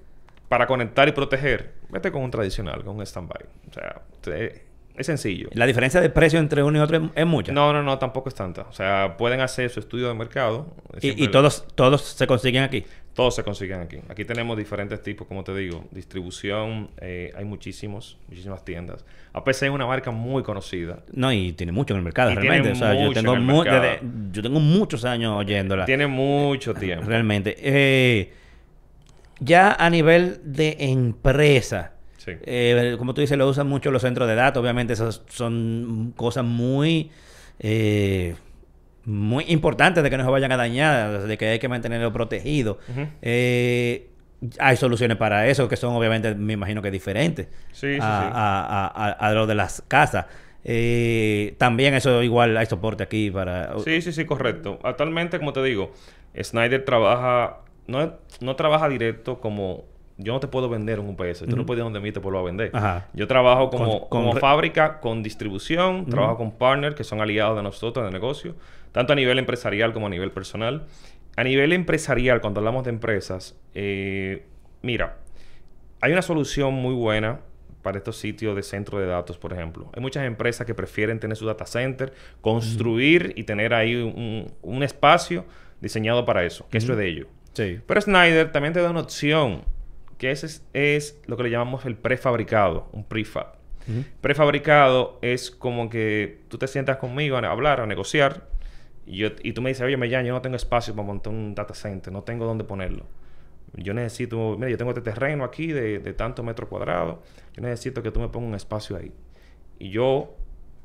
[0.50, 3.46] para conectar y proteger, vete con un tradicional, con un standby.
[3.70, 5.50] O sea, te- es sencillo.
[5.54, 7.52] La diferencia de precio entre uno y otro es, mucha.
[7.52, 8.62] No, no, no, tampoco es tanta.
[8.63, 10.68] O sea, pueden hacer su estudio de mercado.
[11.02, 12.86] Y, y todos, todos se consiguen aquí.
[13.13, 13.97] Todos se consiguen aquí.
[14.10, 15.86] Aquí tenemos diferentes tipos, como te digo.
[15.91, 19.06] Distribución, eh, hay muchísimos, muchísimas tiendas.
[19.34, 21.04] APC es una marca muy conocida.
[21.13, 22.71] No, y tiene mucho en el mercado, Y realmente.
[22.71, 23.99] O sea, yo tengo, mu- desde-
[24.32, 25.86] yo tengo muchos años oyéndola.
[25.86, 27.06] Tiene mucho tiempo.
[27.06, 27.56] Realmente.
[27.60, 28.34] Eh,
[29.39, 32.32] ya a nivel de empresa, Sí.
[32.45, 34.62] Eh, como tú dices, lo usan mucho los centros de datos.
[34.63, 37.12] Obviamente, esas son cosas muy,
[37.60, 38.36] eh,
[39.06, 42.80] muy importantes de que no se vayan a dañar, de que hay que mantenerlo protegido.
[43.22, 44.10] Eh,
[44.60, 48.32] hay soluciones para eso que son, obviamente, me imagino que diferentes Sí, sí, a, sí.
[48.34, 50.26] a- a- a- a lo de las casas.
[50.66, 53.78] Eh, también eso igual hay soporte aquí para...
[53.84, 54.80] Sí, sí, sí, correcto.
[54.84, 55.92] Actualmente, como te digo,
[56.42, 59.84] Snyder trabaja, no, no trabaja directo como
[60.17, 62.38] yo no te puedo vender un UPS, tú no puedes ir donde mí te puedo
[62.38, 62.69] a vender.
[62.73, 63.08] Ajá.
[63.13, 67.63] Yo trabajo como, Con- como fábrica, con distribución, trabajo con partners que son aliados de
[67.63, 68.56] nosotros de negocio,
[68.91, 70.86] tanto a nivel empresarial como a nivel personal.
[71.36, 74.45] A nivel empresarial, cuando hablamos de empresas, eh,
[74.84, 75.17] mira,
[75.99, 77.39] hay una solución muy buena
[77.82, 79.89] para estos sitios de centro de datos, por ejemplo.
[79.95, 84.84] Hay muchas empresas que prefieren tener su data center, construir y tener ahí un, un
[84.84, 85.43] espacio
[85.82, 87.28] diseñado para eso, que eso es de ellos.
[87.54, 87.80] Sí.
[87.86, 89.63] Pero Snyder también te da una opción,
[90.23, 93.57] que ese es, es lo que le llamamos el prefabricado, un prefab.
[94.21, 98.47] Prefabricado es como que tú te sientas conmigo a hablar, a negociar,
[99.05, 101.53] y, yo, y tú me dices, oye, Mellán, yo no tengo espacio para montar un
[101.53, 103.05] data center, no tengo dónde ponerlo.
[103.73, 107.17] Yo necesito, mira, yo tengo este terreno aquí de, de tantos metros cuadrados,
[107.51, 109.12] yo necesito que tú me pongas un espacio ahí.
[109.77, 110.38] Y yo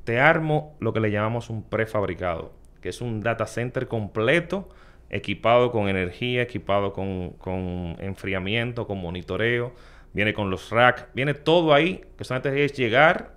[0.03, 4.69] te armo lo que le llamamos un prefabricado, que es un data center completo,
[5.11, 9.73] equipado con energía, equipado con, con enfriamiento, con monitoreo,
[10.13, 13.35] viene con los racks, viene todo ahí, que solamente es llegar,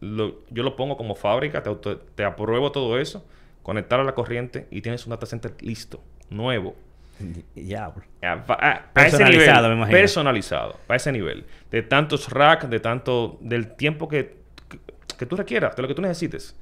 [0.00, 3.26] lo- yo lo pongo como fábrica, te, auto- te apruebo todo eso,
[3.62, 6.74] conectar a la corriente y tienes un data center listo, nuevo.
[7.54, 8.02] Diablo.
[8.22, 9.98] A, a- a ese nivel, Personalizado, me imagino.
[9.98, 14.36] personalizado, a ese nivel, de tantos racks, de tanto, del tiempo que,
[14.68, 14.78] que,
[15.18, 16.56] que tú requieras, de lo que tú necesites.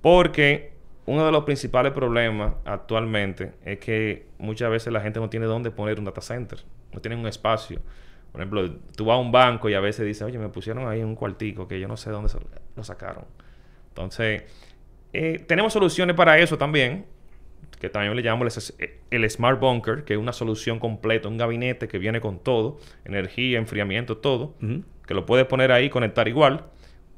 [0.00, 0.73] Porque
[1.06, 5.70] uno de los principales problemas actualmente es que muchas veces la gente no tiene dónde
[5.70, 6.60] poner un data center,
[6.92, 7.80] no tienen un espacio.
[8.32, 11.02] Por ejemplo, tú vas a un banco y a veces dices, oye, me pusieron ahí
[11.02, 12.32] un cuartico que yo no sé dónde
[12.74, 13.26] lo sacaron.
[13.88, 14.42] Entonces,
[15.12, 17.06] eh, tenemos soluciones para eso también,
[17.78, 21.86] que también le llamamos el, el Smart Bunker, que es una solución completa, un gabinete
[21.86, 24.54] que viene con todo, energía, enfriamiento, todo,
[25.06, 26.64] que lo puedes poner ahí, conectar igual.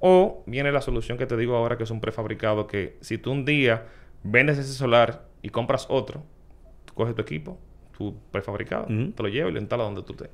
[0.01, 3.33] O viene la solución que te digo ahora, que es un prefabricado, que si tú
[3.33, 3.85] un día
[4.23, 6.23] vendes ese solar y compras otro,
[6.85, 7.59] tú coges tu equipo,
[7.97, 10.31] tu prefabricado, te lo llevas y lo instalas donde tú estés.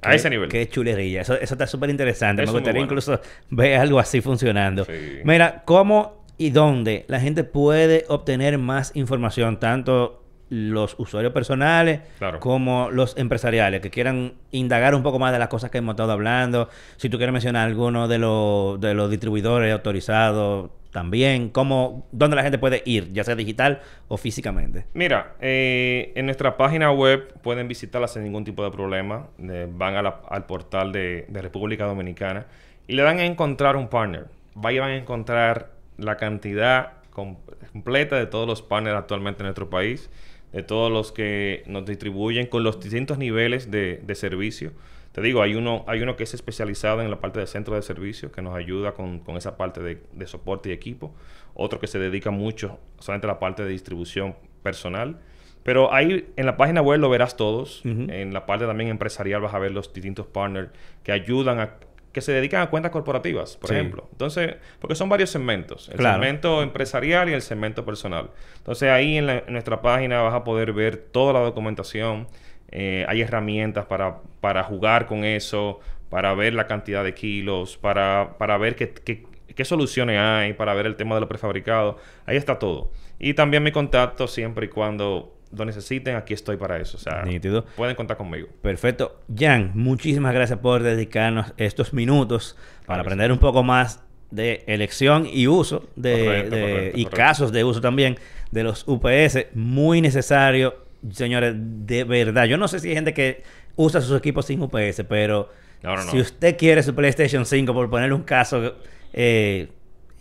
[0.00, 0.48] A ese nivel.
[0.48, 1.22] Qué chulería.
[1.22, 2.42] Eso, eso está súper interesante.
[2.42, 2.84] Me gustaría bueno.
[2.84, 4.84] incluso ver algo así funcionando.
[4.84, 5.20] Sí.
[5.24, 9.58] Mira, ¿cómo y dónde la gente puede obtener más información?
[9.58, 12.40] Tanto los usuarios personales Claro.
[12.40, 16.12] como los empresariales que quieran indagar un poco más de las cosas que hemos estado
[16.12, 16.68] hablando.
[16.96, 21.50] Si tú quieres mencionar alguno de los, de los distribuidores autorizados también.
[21.50, 23.12] ¿Cómo, ¿Dónde la gente puede ir?
[23.12, 24.86] Ya sea digital o físicamente.
[24.94, 29.26] Mira, eh, en nuestra página web pueden visitarla sin ningún tipo de problema.
[29.38, 32.46] Eh, van a la- al portal de, de República Dominicana
[32.86, 34.26] y le dan a encontrar un partner.
[34.54, 37.36] Vayan a encontrar la cantidad com-
[37.72, 40.08] completa de todos los partners actualmente en nuestro país,
[40.52, 44.72] de todos los que nos distribuyen con los distintos niveles de, de servicio.
[45.12, 47.82] Te digo, hay uno, hay uno que es especializado en la parte de centro de
[47.82, 51.14] servicio, que nos ayuda con, con esa parte de, de soporte y equipo.
[51.54, 55.18] Otro que se dedica mucho solamente a la parte de distribución personal.
[55.64, 57.82] Pero ahí en la página web lo verás todos.
[57.84, 60.70] En la parte también empresarial vas a ver los distintos partners
[61.02, 61.74] que ayudan a
[62.12, 63.76] que se dedican a cuentas corporativas, por Sí.
[63.76, 64.08] ejemplo.
[64.12, 66.14] Entonces, porque son varios segmentos, el Claro.
[66.22, 68.30] segmento empresarial y el segmento personal.
[68.56, 72.26] Entonces, ahí en, la- en nuestra página vas a poder ver toda la documentación.
[72.70, 78.36] Eh, hay herramientas para, para jugar con eso, para ver la cantidad de kilos, para,
[78.38, 81.98] para ver qué, qué- qué soluciones hay, para ver el tema de lo prefabricado.
[82.26, 82.90] Ahí está todo.
[83.18, 86.96] Y también mi contacto siempre y cuando lo necesiten, aquí estoy para eso.
[86.96, 87.64] O sea, Nítido.
[87.76, 88.48] pueden contar conmigo.
[88.62, 89.20] Perfecto.
[89.34, 95.26] Jan, muchísimas gracias por dedicarnos estos minutos para Claro aprender un poco más de elección
[95.30, 97.16] y uso de, Correcto, de- correcto, y correcto.
[97.16, 98.18] casos de uso también
[98.50, 99.46] de los UPS.
[99.54, 102.44] Muy necesario, señores, de verdad.
[102.44, 103.42] Yo no sé si hay gente que
[103.76, 105.50] usa sus equipos sin UPS, pero
[105.82, 106.10] No, no, no.
[106.10, 108.74] si usted quiere su PlayStation 5, por ponerle un caso,
[109.14, 109.68] eh,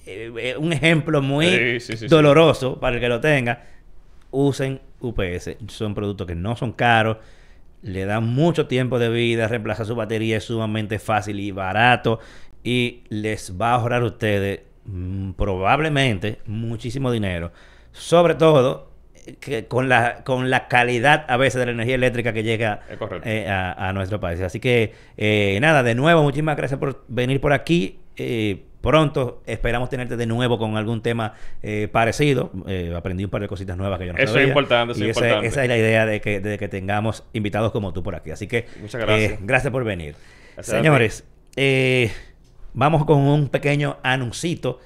[0.06, 2.08] eh, eh, un ejemplo muy sí, sí.
[2.08, 3.66] doloroso para el que lo tenga,
[4.32, 5.58] usen UPS.
[5.68, 7.18] Son productos que no son caros,
[7.82, 12.20] le dan mucho tiempo de vida, reemplazar su batería es sumamente fácil y barato
[12.64, 17.52] y les va a ahorrar a ustedes mm, probablemente muchísimo dinero.
[17.92, 18.92] Sobre todo
[19.40, 22.82] que con la con la calidad a veces de la energía eléctrica que llega
[23.24, 24.42] eh, a, a nuestro país.
[24.42, 28.00] Así que eh, nada, de nuevo, muchísimas gracias por venir por aquí.
[28.16, 32.54] Eh, pronto esperamos tenerte de nuevo con algún tema eh, parecido.
[32.68, 35.10] Eh, aprendí un par de cositas nuevas que yo no Eso es importante, eso Y
[35.10, 35.48] es esa, importante.
[35.50, 38.32] esa es la idea de que, de que tengamos invitados como tú por aquí.
[38.32, 39.34] Así que Muchas gracias.
[39.34, 40.16] eh, gracias por venir.
[40.62, 41.26] Señores,
[42.74, 44.80] vamos con un pequeño anuncito.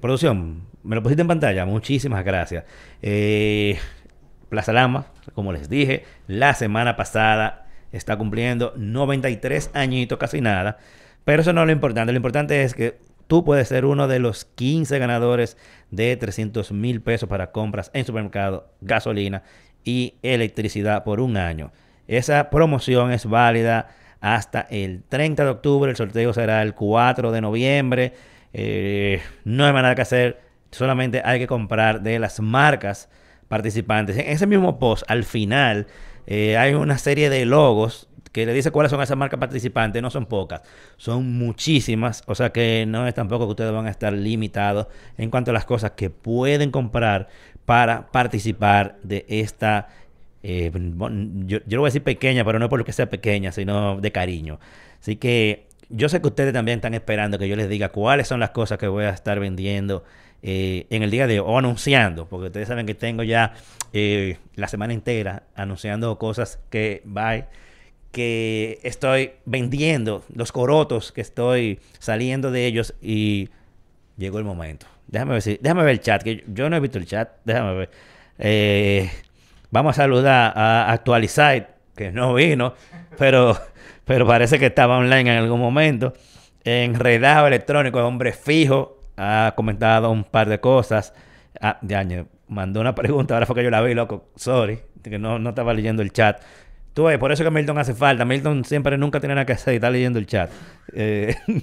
[0.00, 1.66] Producción, me lo pusiste en pantalla.
[1.66, 2.62] Muchísimas gracias.
[4.48, 10.78] Plaza Lama, como les dije, la semana pasada está cumpliendo 93 añitos, casi nada.
[11.24, 12.12] Pero eso no es lo importante.
[12.12, 15.56] Lo importante es que tú puedes ser uno de los 15 ganadores
[15.90, 19.42] de 300 mil pesos para compras en supermercado, gasolina
[19.84, 21.72] y electricidad por un año.
[22.08, 23.88] Esa promoción es válida
[24.20, 25.90] hasta el 30 de octubre.
[25.90, 28.12] El sorteo será el 4 de noviembre.
[28.52, 30.40] Eh, no hay nada que hacer.
[30.70, 33.08] Solamente hay que comprar de las marcas
[33.48, 34.16] participantes.
[34.16, 35.86] En ese mismo post, al final,
[36.26, 40.02] eh, hay una serie de logos que le dice cuáles son esas marcas participantes.
[40.02, 40.60] No son pocas,
[40.98, 42.22] son muchísimas.
[42.26, 45.54] O sea que no es tampoco que ustedes van a estar limitados en cuanto a
[45.54, 47.28] las cosas que pueden comprar
[47.64, 49.88] para participar de esta
[50.42, 50.70] eh,
[51.46, 54.02] yo, yo lo voy a decir pequeña, pero no por lo que sea pequeña, sino
[54.02, 54.60] de cariño.
[55.00, 58.38] Así que yo sé que ustedes también están esperando que yo les diga cuáles son
[58.38, 60.04] las cosas que voy a estar vendiendo
[60.42, 63.54] eh, en el día de hoy, o anunciando, porque ustedes saben que tengo ya
[63.94, 67.46] eh, la semana entera anunciando cosas que va
[68.16, 73.50] que estoy vendiendo, los corotos que estoy saliendo de ellos y
[74.16, 74.86] llegó el momento.
[75.06, 77.74] Déjame ver, si, déjame ver el chat, que yo no he visto el chat, déjame
[77.74, 77.90] ver.
[78.38, 79.10] Eh,
[79.70, 82.72] Vamos a saludar a Actualizar, que no vino,
[83.18, 83.58] pero,
[84.06, 86.14] pero parece que estaba online en algún momento.
[86.64, 91.12] Enredado electrónico, hombre fijo, ha comentado un par de cosas.
[91.60, 94.30] Ah, año, mandó una pregunta, ahora fue que yo la vi, loco.
[94.36, 96.40] Sorry, que no, no estaba leyendo el chat.
[96.96, 98.24] Tú ves, por eso que Milton hace falta.
[98.24, 100.50] Milton siempre nunca tiene nada que hacer y está leyendo el chat.
[100.94, 101.34] Eh,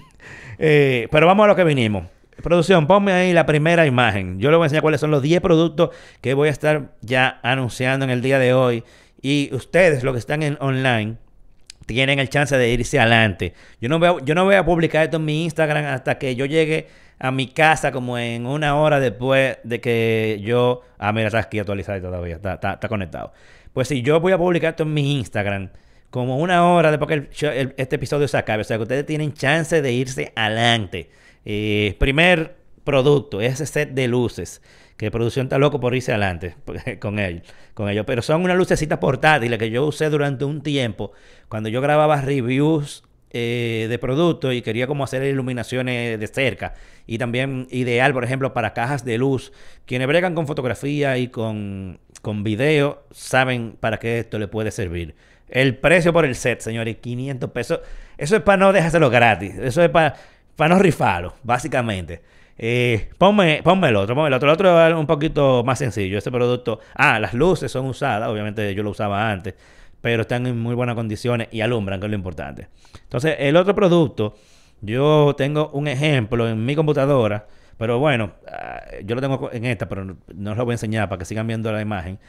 [0.59, 2.05] eh, pero vamos a lo que vinimos.
[2.43, 4.39] Producción, ponme ahí la primera imagen.
[4.39, 5.89] Yo le voy a enseñar cuáles son los 10 productos
[6.21, 8.83] que voy a estar ya anunciando en el día de hoy.
[9.23, 11.15] Y ustedes, los que están en online,
[11.87, 13.55] tienen el chance de irse adelante.
[13.81, 16.35] Yo no, voy a, yo no voy a publicar esto en mi Instagram hasta que
[16.35, 20.81] yo llegue a mi casa como en una hora después de que yo...
[20.99, 23.33] Ah, mira, está aquí actualizado todavía, está, está, conectado.
[23.73, 25.69] Pues si yo voy a publicar esto en mi Instagram
[26.13, 28.61] como una hora después que este episodio se acabe.
[28.61, 31.09] O sea, que ustedes tienen chance de irse adelante.
[31.43, 34.61] Eh, primer producto, ese set de luces.
[34.95, 36.55] Que producción está loco por irse adelante
[36.99, 37.41] con él,
[37.73, 38.05] con ellos.
[38.05, 41.13] Pero son una lucecita portátil que yo usé durante un tiempo.
[41.49, 46.75] Cuando yo grababa reviews eh, de productos y quería como hacer iluminaciones de cerca.
[47.07, 49.51] Y también ideal, por ejemplo, para cajas de luz.
[49.87, 55.13] Quienes bregan con fotografía y con, con video saben para qué esto le puede servir.
[55.49, 57.81] El precio por el set, señores, 500 pesos.
[58.17, 59.55] Eso es para no dejárselo gratis.
[59.59, 60.15] Eso es para
[60.55, 62.21] para no rifarlo, básicamente.
[62.57, 64.49] Eh, ponme, ponme el otro, ponme el otro.
[64.49, 66.17] El otro es un poquito más sencillo.
[66.17, 69.55] Este producto, ah, las luces son usadas, obviamente yo lo usaba antes,
[70.01, 72.67] pero están en muy buenas condiciones y alumbran, que es lo importante.
[73.03, 74.35] Entonces, el otro producto,
[74.81, 79.89] yo tengo un ejemplo en mi computadora, pero bueno, ah, yo lo tengo en esta,
[79.89, 82.19] pero no os lo voy a enseñar para que sigan viendo la imagen.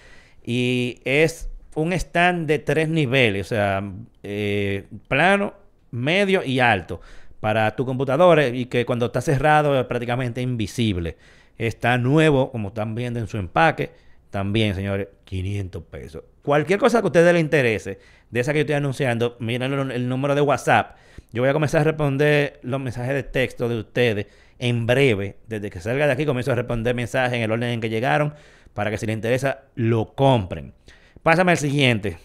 [0.44, 3.82] Y es un stand de tres niveles, o sea,
[4.22, 5.54] eh, plano,
[5.90, 7.00] medio y alto
[7.40, 11.16] para tu computadora y que cuando está cerrado es prácticamente invisible.
[11.58, 13.90] Está nuevo, como están viendo en su empaque.
[14.30, 16.24] También, señores, 500 pesos.
[16.42, 17.98] Cualquier cosa que a ustedes les interese,
[18.30, 20.96] de esa que yo estoy anunciando, miren el, número de WhatsApp.
[21.32, 24.26] Yo voy a comenzar a responder los mensajes de texto de ustedes
[24.58, 25.38] en breve.
[25.46, 28.34] Desde que salga de aquí, comienzo a responder mensajes en el orden en que llegaron
[28.74, 30.74] para que si les interesa, lo compren.
[31.22, 32.18] Pásame al siguiente.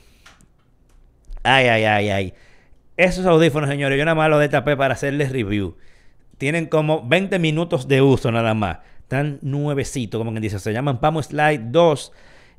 [1.43, 2.33] Ay, ay, ay, ay.
[2.97, 5.77] Esos audífonos, señores, yo nada más los destapé para hacerles review.
[6.37, 8.79] Tienen como 20 minutos de uso nada más.
[9.01, 10.59] Están nuevecitos, como quien dice.
[10.59, 12.11] Se llaman Pamo Slide 2.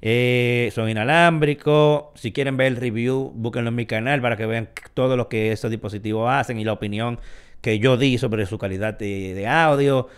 [0.02, 2.04] Eh, son inalámbricos.
[2.14, 5.52] Si quieren ver el review, búsquenlo en mi canal para que vean todo lo que
[5.52, 7.18] estos dispositivos hacen y la opinión
[7.60, 10.08] que yo di sobre su calidad de, audio.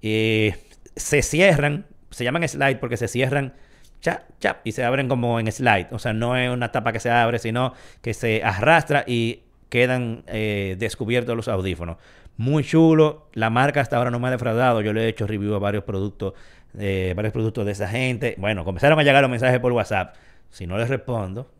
[0.00, 3.54] Se cierran, se llaman slide porque se cierran
[4.00, 5.88] chap, chap, y se abren como en slide.
[5.90, 10.24] O sea, no es una tapa que se abre, sino que se arrastra y quedan
[10.26, 11.96] eh, descubiertos los audífonos.
[12.36, 13.28] Muy chulo.
[13.32, 14.80] La marca hasta ahora no me ha defraudado.
[14.80, 16.34] Yo le he hecho review a varios productos,
[16.78, 18.34] eh, varios productos de esa gente.
[18.38, 20.14] Bueno, comenzaron a llegar los mensajes por WhatsApp.
[20.50, 21.50] Si no les respondo,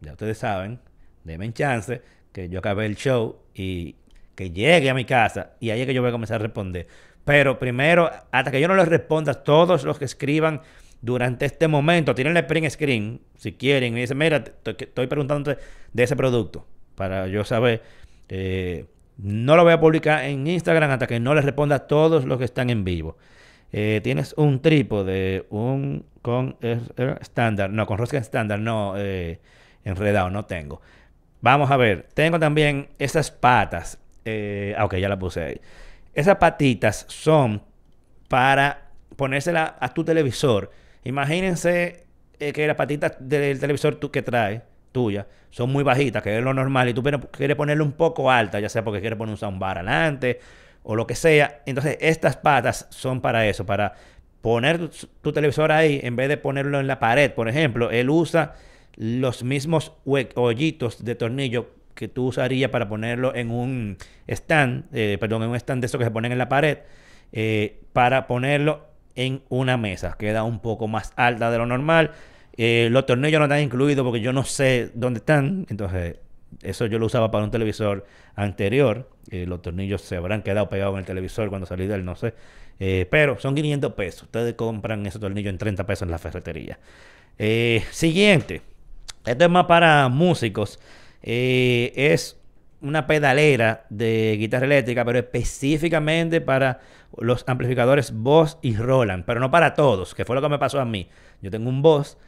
[0.00, 0.78] ya ustedes saben,
[1.24, 2.02] denme chance
[2.32, 3.96] que yo acabe el show y
[4.38, 6.86] que llegue a mi casa y ahí es que yo voy a comenzar a responder.
[7.24, 10.60] Pero primero, hasta que yo no les responda, todos los que escriban
[11.02, 15.56] durante este momento, tienen el print screen, si quieren, y dicen, mira, estoy preguntando
[15.92, 17.82] de ese producto para yo saber.
[18.28, 18.86] Eh,
[19.16, 22.38] no lo voy a publicar en Instagram hasta que no les responda a todos los
[22.38, 23.16] que están en vivo.
[23.72, 29.40] Eh, tienes un trípode, un con estándar, no, con rosca estándar, no, eh,
[29.82, 30.80] enredado, no tengo.
[31.40, 32.06] Vamos a ver.
[32.14, 33.98] Tengo también esas patas.
[34.30, 35.60] Eh, ah, ok, ya la puse ahí.
[36.12, 37.62] Esas patitas son
[38.28, 40.70] para ponérsela a tu televisor.
[41.04, 42.04] Imagínense
[42.38, 44.62] eh, que las patitas del televisor tú, que trae,
[44.92, 48.60] tuya, son muy bajitas, que es lo normal, y tú quieres ponerle un poco alta,
[48.60, 50.40] ya sea porque quieres poner un soundbar adelante
[50.82, 51.62] o lo que sea.
[51.64, 53.94] Entonces, estas patas son para eso, para
[54.42, 54.90] poner
[55.22, 58.54] tu, televisor ahí, en vez de ponerlo en la pared, por ejemplo, él usa
[58.96, 63.96] los mismos hoyitos de tornillo que tú usarías para ponerlo en un
[64.28, 66.78] stand, eh, perdón, en un stand de esos que se ponen en la pared,
[67.32, 68.86] eh, para ponerlo
[69.16, 70.14] en una mesa.
[70.16, 72.12] Queda un poco más alta de lo normal.
[72.56, 75.66] Eh, los tornillos no están incluidos porque yo no sé dónde están.
[75.70, 76.18] Entonces,
[76.62, 79.10] eso yo lo usaba para un televisor anterior.
[79.30, 82.32] los tornillos se habrán quedado pegados en el televisor cuando salí de él, no sé.
[83.10, 84.22] Pero son 500 pesos.
[84.22, 86.78] Ustedes compran esos tornillos en 30 pesos en la ferretería.
[87.90, 88.62] Siguiente.
[89.26, 90.78] Esto es más para músicos.
[91.22, 92.36] Eh, es
[92.80, 96.80] una pedalera de guitarra eléctrica, pero específicamente para
[97.16, 100.80] los amplificadores Boss y Roland, pero no para todos, que fue lo que me pasó
[100.80, 101.08] a mí.
[101.42, 102.18] Yo tengo un Boss,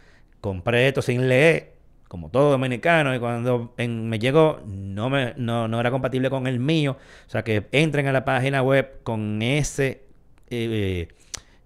[0.40, 1.74] compré esto sin leer,
[2.08, 6.58] como todo dominicano, y cuando me llegó no, me, no, no era compatible con el
[6.58, 6.96] mío.
[7.26, 10.02] O sea que entren a la página web con ese
[10.50, 11.08] eh,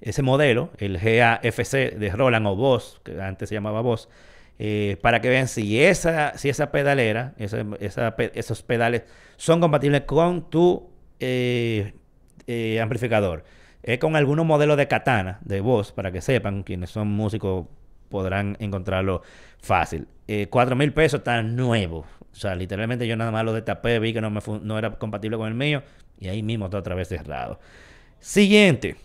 [0.05, 4.11] ese modelo, el GAFC de Roland o Boss, que antes se llamaba Boss,
[4.59, 9.03] eh, para que vean si esa, si pedalera, esos pedales
[9.37, 10.91] son compatibles con tu
[11.21, 11.93] eh,
[12.81, 13.45] amplificador.
[13.83, 17.67] Es con algunos modelos de katana, de voz, para que sepan, quienes son músicos
[18.09, 19.23] podrán encontrarlo
[19.61, 20.09] fácil.
[20.49, 22.07] Cuatro mil pesos está nuevo.
[22.33, 25.37] O sea, literalmente yo nada más lo destapé, vi que no, me no era compatible
[25.37, 25.83] con el mío
[26.19, 27.61] y ahí mismo está otra vez cerrado.
[28.19, 28.97] Siguiente.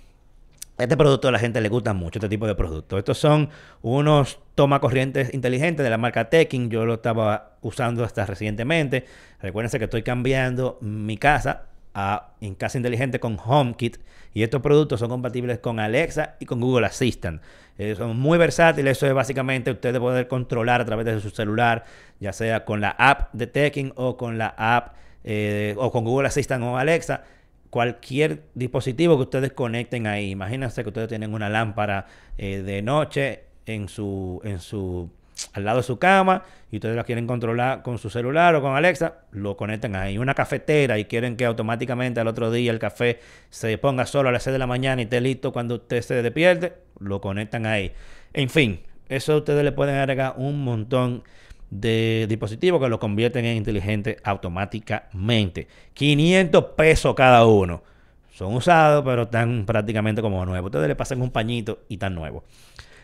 [0.80, 3.00] Este producto a la gente le gusta mucho, este tipo de productos.
[3.00, 3.50] Estos son
[3.82, 6.70] unos toma corrientes inteligentes de la marca Tekin.
[6.70, 9.04] Yo lo estaba usando hasta recientemente.
[9.42, 13.98] Recuérdense que estoy cambiando mi casa a en casa inteligente con HomeKit.
[14.34, 17.42] Y estos productos son compatibles con Alexa y con Google Assistant.
[17.78, 18.98] Eh, son muy versátiles.
[18.98, 21.84] Eso es básicamente ustedes poder controlar a través de su celular,
[22.22, 24.94] ya sea con la app de Tekin o con la app
[25.26, 27.24] eh, o con Google Assistant o Alexa
[27.70, 30.32] cualquier dispositivo que ustedes conecten ahí.
[30.32, 32.08] Imagínense que ustedes tienen una lámpara
[32.38, 35.10] eh, de noche en su, en su,
[35.54, 38.76] al lado de su cama y ustedes la quieren controlar con su celular o con
[38.76, 40.18] Alexa, lo conectan ahí.
[40.18, 44.32] Una cafetera y quieren que automáticamente al otro día el café se ponga solo a
[44.32, 47.92] las 6 de la mañana y esté listo cuando usted se despierte, lo conectan ahí.
[48.34, 51.24] En fin, eso ustedes le pueden agregar un montón
[51.70, 55.68] de dispositivos que lo convierten en inteligente automáticamente.
[55.94, 57.84] 500 pesos cada uno.
[58.32, 60.70] Son usados, pero están prácticamente como nuevos.
[60.70, 62.44] Ustedes le pasan un pañito y están nuevos.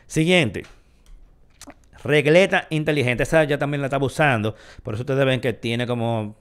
[0.08, 0.64] Siguiente.
[2.04, 3.24] Regleta inteligente.
[3.24, 4.56] Esa ya también la estaba usando.
[4.84, 6.36] Por eso ustedes ven que tiene como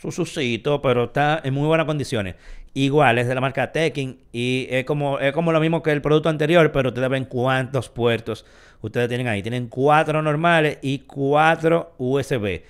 [0.00, 2.36] su suscito, pero está en muy buenas condiciones.
[2.74, 6.00] Igual, es de la marca Tekin y es como, es como lo mismo que el
[6.00, 8.44] producto anterior, pero ustedes ven cuántos puertos
[8.80, 9.42] ustedes tienen ahí.
[9.42, 12.62] Tienen cuatro normales y cuatro USB.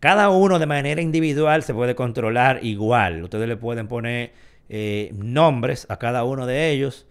[0.00, 3.24] Cada uno de manera individual se puede controlar igual.
[3.24, 4.32] Ustedes le pueden poner
[4.68, 7.06] eh, nombres a cada uno de ellos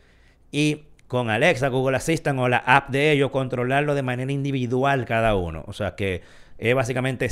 [0.51, 5.35] y con Alexa, Google Assistant o la app de ellos controlarlo de manera individual cada
[5.35, 5.63] uno.
[5.67, 6.21] O sea que
[6.57, 7.29] es básicamente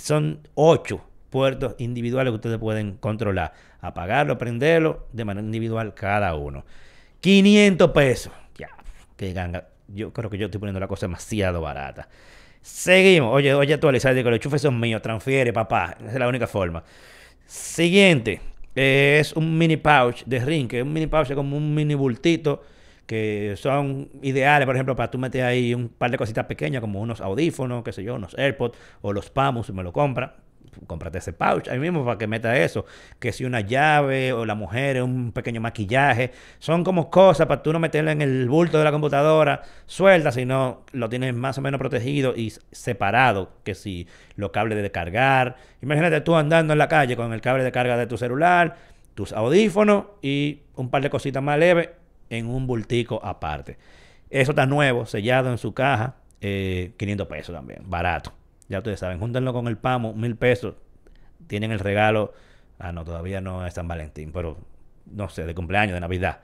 [0.00, 3.52] son ocho puertos individuales que ustedes pueden controlar.
[3.80, 6.64] Apagarlo, prenderlo de manera individual cada uno.
[7.20, 8.32] 500 pesos.
[8.56, 8.68] Ya,
[9.16, 9.68] que ganga.
[9.88, 12.08] Yo creo que yo estoy poniendo la cosa demasiado barata.
[12.60, 13.34] Seguimos.
[13.34, 14.14] Oye, oye, actualizar.
[14.14, 15.00] Digo, los chufes son míos.
[15.02, 15.96] Transfiere, papá.
[15.98, 16.82] Esa es la única forma.
[17.46, 18.40] Siguiente.
[18.74, 20.68] Es un mini pouch de ring.
[20.68, 22.62] Que un mini pouch es como un mini bultito.
[23.08, 27.00] Que son ideales, por ejemplo, para tú meter ahí un par de cositas pequeñas, como
[27.00, 30.36] unos audífonos, qué sé yo, unos AirPods o los Pamus, si me lo compra
[30.86, 32.84] cómprate ese pouch ahí mismo para que meta eso.
[33.18, 36.32] Que si una llave o la mujer, un pequeño maquillaje.
[36.58, 40.84] Son como cosas para tú no meterlo en el bulto de la computadora suelta, sino
[40.92, 43.50] lo tienes más o menos protegido y separado.
[43.64, 44.06] Que si
[44.36, 45.56] los cables de cargar.
[45.82, 48.76] Imagínate tú andando en la calle con el cable de carga de tu celular,
[49.14, 51.90] tus audífonos y un par de cositas más leves
[52.30, 53.78] en un bultico aparte.
[54.30, 56.16] Eso está nuevo, sellado en su caja.
[56.40, 58.32] 500 eh, pesos también, barato.
[58.68, 60.74] Ya ustedes saben, júntenlo con el pamo, mil pesos.
[61.46, 62.32] Tienen el regalo.
[62.78, 64.58] Ah, no, todavía no es San Valentín, pero
[65.06, 66.40] no sé, de cumpleaños, de Navidad.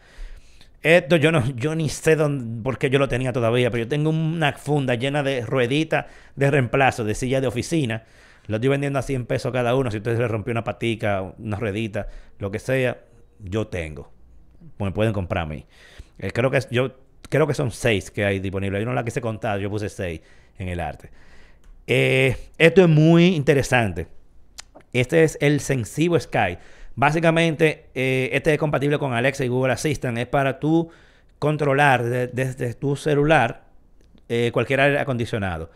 [0.82, 3.89] Esto yo no, yo ni sé dónde, por qué yo lo tenía todavía, pero yo
[3.89, 6.07] tengo una funda llena de rueditas
[6.37, 8.05] de reemplazo, de silla de oficina.
[8.47, 9.91] Lo estoy vendiendo a 100 pesos cada uno.
[9.91, 12.09] Si usted le rompió una patica, una ruedita,
[12.39, 12.99] lo que sea,
[13.39, 14.14] yo tengo.
[14.79, 15.67] Me pueden comprar a mí.
[16.19, 16.95] Eh, creo que yo
[17.29, 18.81] creo que son seis que hay disponibles.
[18.81, 20.21] Yo no la quise contar, yo puse seis
[20.59, 21.11] en el arte.
[21.87, 24.07] Eh, esto es muy interesante.
[24.93, 26.59] Este es el Sensivo Sky.
[26.95, 30.17] Básicamente, eh, este es compatible con Alexa y Google Assistant.
[30.19, 30.91] Es para tú
[31.39, 33.65] controlar desde tu celular
[34.53, 35.71] cualquier aire acondicionado.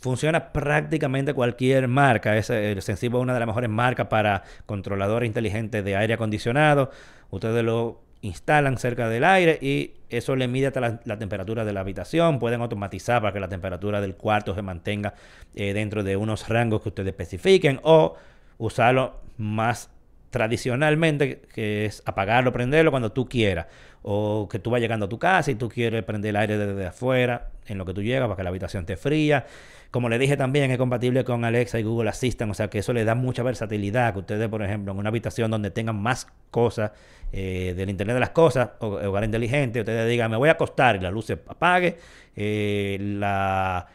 [0.00, 2.36] Funciona prácticamente cualquier marca.
[2.36, 6.90] Es, el Sensivo es una de las mejores marcas para controladores inteligentes de aire acondicionado.
[7.30, 11.80] Ustedes lo instalan cerca del aire y eso le mide hasta la, temperatura de la
[11.80, 12.38] habitación.
[12.38, 15.14] Pueden automatizar para que la temperatura del cuarto se mantenga
[15.54, 18.16] eh, dentro de unos rangos que ustedes especifiquen o
[18.56, 19.90] usarlo más
[20.30, 23.66] tradicionalmente, que es apagarlo, prenderlo cuando tú quieras.
[24.02, 26.86] O que tú vas llegando a tu casa y tú quieres prender el aire desde
[26.86, 29.46] afuera en lo que tú llegas para que la habitación esté fría.
[29.90, 32.92] Como le dije también, es compatible con Alexa y Google Assistant, o sea que eso
[32.92, 34.12] le da mucha versatilidad.
[34.12, 36.90] Que ustedes, por ejemplo, en una habitación donde tengan más cosas
[37.36, 40.96] eh, del Internet de las Cosas, o hogar inteligente, ustedes digan, me voy a acostar
[40.96, 41.96] y la luz se apague,
[42.36, 42.96] eh,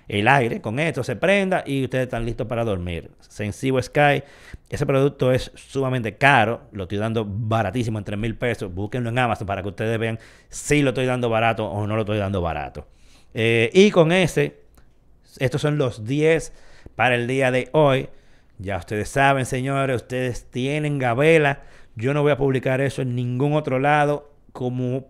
[0.08, 3.12] el aire con esto se prenda y ustedes están listos para dormir.
[3.20, 4.24] Sensivo Sky,
[4.70, 8.74] ese producto es sumamente caro, lo estoy dando baratísimo en 3 mil pesos.
[8.74, 12.02] Búsquenlo en Amazon para que ustedes vean si lo estoy dando barato o no lo
[12.02, 12.88] estoy dando barato.
[13.34, 14.60] Eh, y con ese
[15.38, 16.54] estos son los 10
[16.96, 18.10] para el día de hoy.
[18.58, 21.64] Ya ustedes saben, señores, ustedes tienen Gabela.
[21.96, 25.08] Yo no voy a publicar eso en ningún otro lado como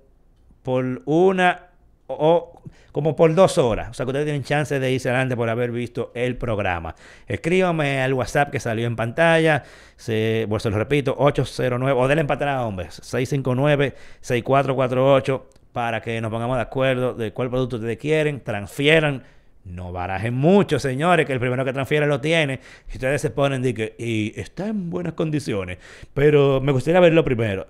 [0.64, 1.68] por una
[2.08, 2.62] o
[2.92, 3.90] como por dos horas.
[3.90, 6.96] O sea que ustedes tienen chance de irse adelante por haber visto el programa.
[7.28, 9.64] Escríbame al WhatsApp que salió en pantalla.
[9.96, 13.02] Se, pues se lo repito, 809 o denle empatar hombres.
[13.02, 15.42] 659-6448
[15.74, 18.42] para que nos pongamos de acuerdo de cuál producto ustedes quieren.
[18.42, 19.24] Transfieran
[19.66, 22.60] no barajen mucho, señores, que el primero que transfiere lo tiene.
[22.92, 25.78] Y ustedes se ponen de que, y está en buenas condiciones.
[26.14, 27.68] Pero me gustaría verlo primero.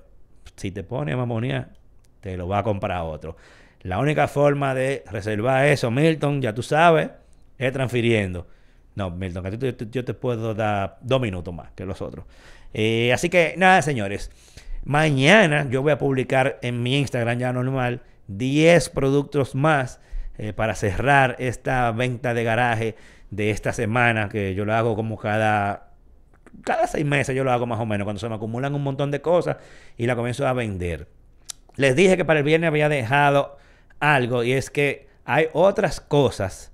[0.55, 1.69] Si te pone mamonía,
[2.21, 3.35] te lo va a comprar otro.
[3.81, 7.09] La única forma de reservar eso, Milton, ya tú sabes,
[7.57, 8.47] es transfiriendo.
[8.95, 9.59] No, Milton,
[9.91, 12.25] yo te puedo dar dos minutos más que los otros.
[12.73, 14.31] Eh, así que nada, señores.
[14.83, 19.99] Mañana yo voy a publicar en mi Instagram ya normal 10 productos más
[20.37, 22.95] eh, para cerrar esta venta de garaje
[23.29, 25.91] de esta semana, que yo lo hago como cada,
[26.63, 29.11] cada seis meses, yo lo hago más o menos, cuando se me acumulan un montón
[29.11, 29.57] de cosas
[29.97, 31.07] y la comienzo a vender.
[31.75, 33.57] Les dije que para el viernes había dejado
[33.99, 36.71] algo y es que hay otras cosas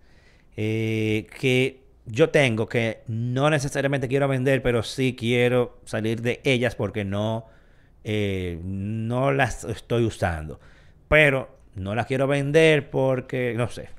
[0.56, 6.76] eh, que yo tengo que no necesariamente quiero vender, pero sí quiero salir de ellas
[6.76, 7.48] porque no,
[8.06, 10.60] eh, no las estoy usando.
[11.10, 13.90] Pero no las quiero vender porque, no sé,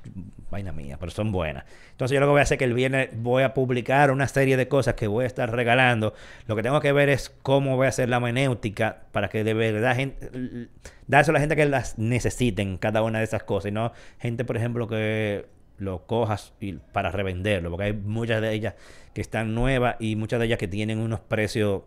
[0.49, 1.65] vaina mía, pero son buenas.
[1.91, 4.27] Entonces yo lo que voy a hacer es que el viernes voy a publicar una
[4.29, 6.13] serie de cosas que voy a estar regalando.
[6.47, 9.53] Lo que tengo que ver es cómo voy a hacer la menéutica para que de
[9.53, 10.69] verdad gente,
[11.05, 13.69] dárselo a la gente que las necesiten, cada una de esas cosas.
[13.69, 15.47] Y no gente, por ejemplo, que
[15.77, 17.71] lo cojas y para revenderlo.
[17.71, 18.75] Porque hay muchas de ellas
[19.13, 21.81] que están nuevas y muchas de ellas que tienen unos precios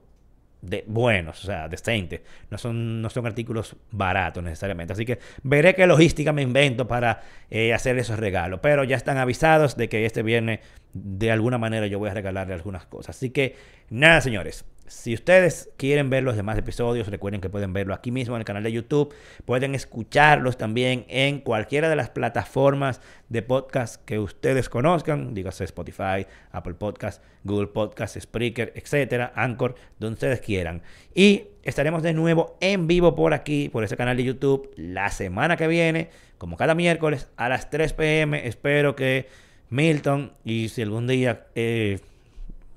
[0.62, 2.20] de buenos, o sea, decentes.
[2.50, 4.92] No son, no son artículos baratos necesariamente.
[4.92, 8.60] Así que veré qué logística me invento para eh, hacer esos regalos.
[8.62, 10.60] Pero ya están avisados de que este viernes,
[10.92, 13.16] de alguna manera, yo voy a regalarle algunas cosas.
[13.16, 13.56] Así que,
[13.88, 14.64] nada, señores.
[14.90, 18.44] Si ustedes quieren ver los demás episodios, recuerden que pueden verlo aquí mismo en el
[18.44, 19.14] canal de YouTube.
[19.44, 26.26] Pueden escucharlos también en cualquiera de las plataformas de podcast que ustedes conozcan, dígase Spotify,
[26.50, 30.82] Apple Podcast, Google Podcast, Spreaker, etcétera, Anchor, donde ustedes quieran.
[31.14, 35.56] Y estaremos de nuevo en vivo por aquí, por ese canal de YouTube, la semana
[35.56, 38.44] que viene, como cada miércoles a las 3 pm.
[38.44, 39.28] Espero que
[39.68, 42.00] Milton, y si algún día, eh,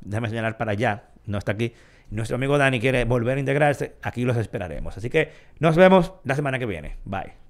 [0.01, 1.73] déjame señalar para allá, no está aquí
[2.13, 4.97] nuestro amigo Dani quiere volver a integrarse, aquí los esperaremos.
[4.97, 6.97] Así que nos vemos la semana que viene.
[7.05, 7.42] Bye.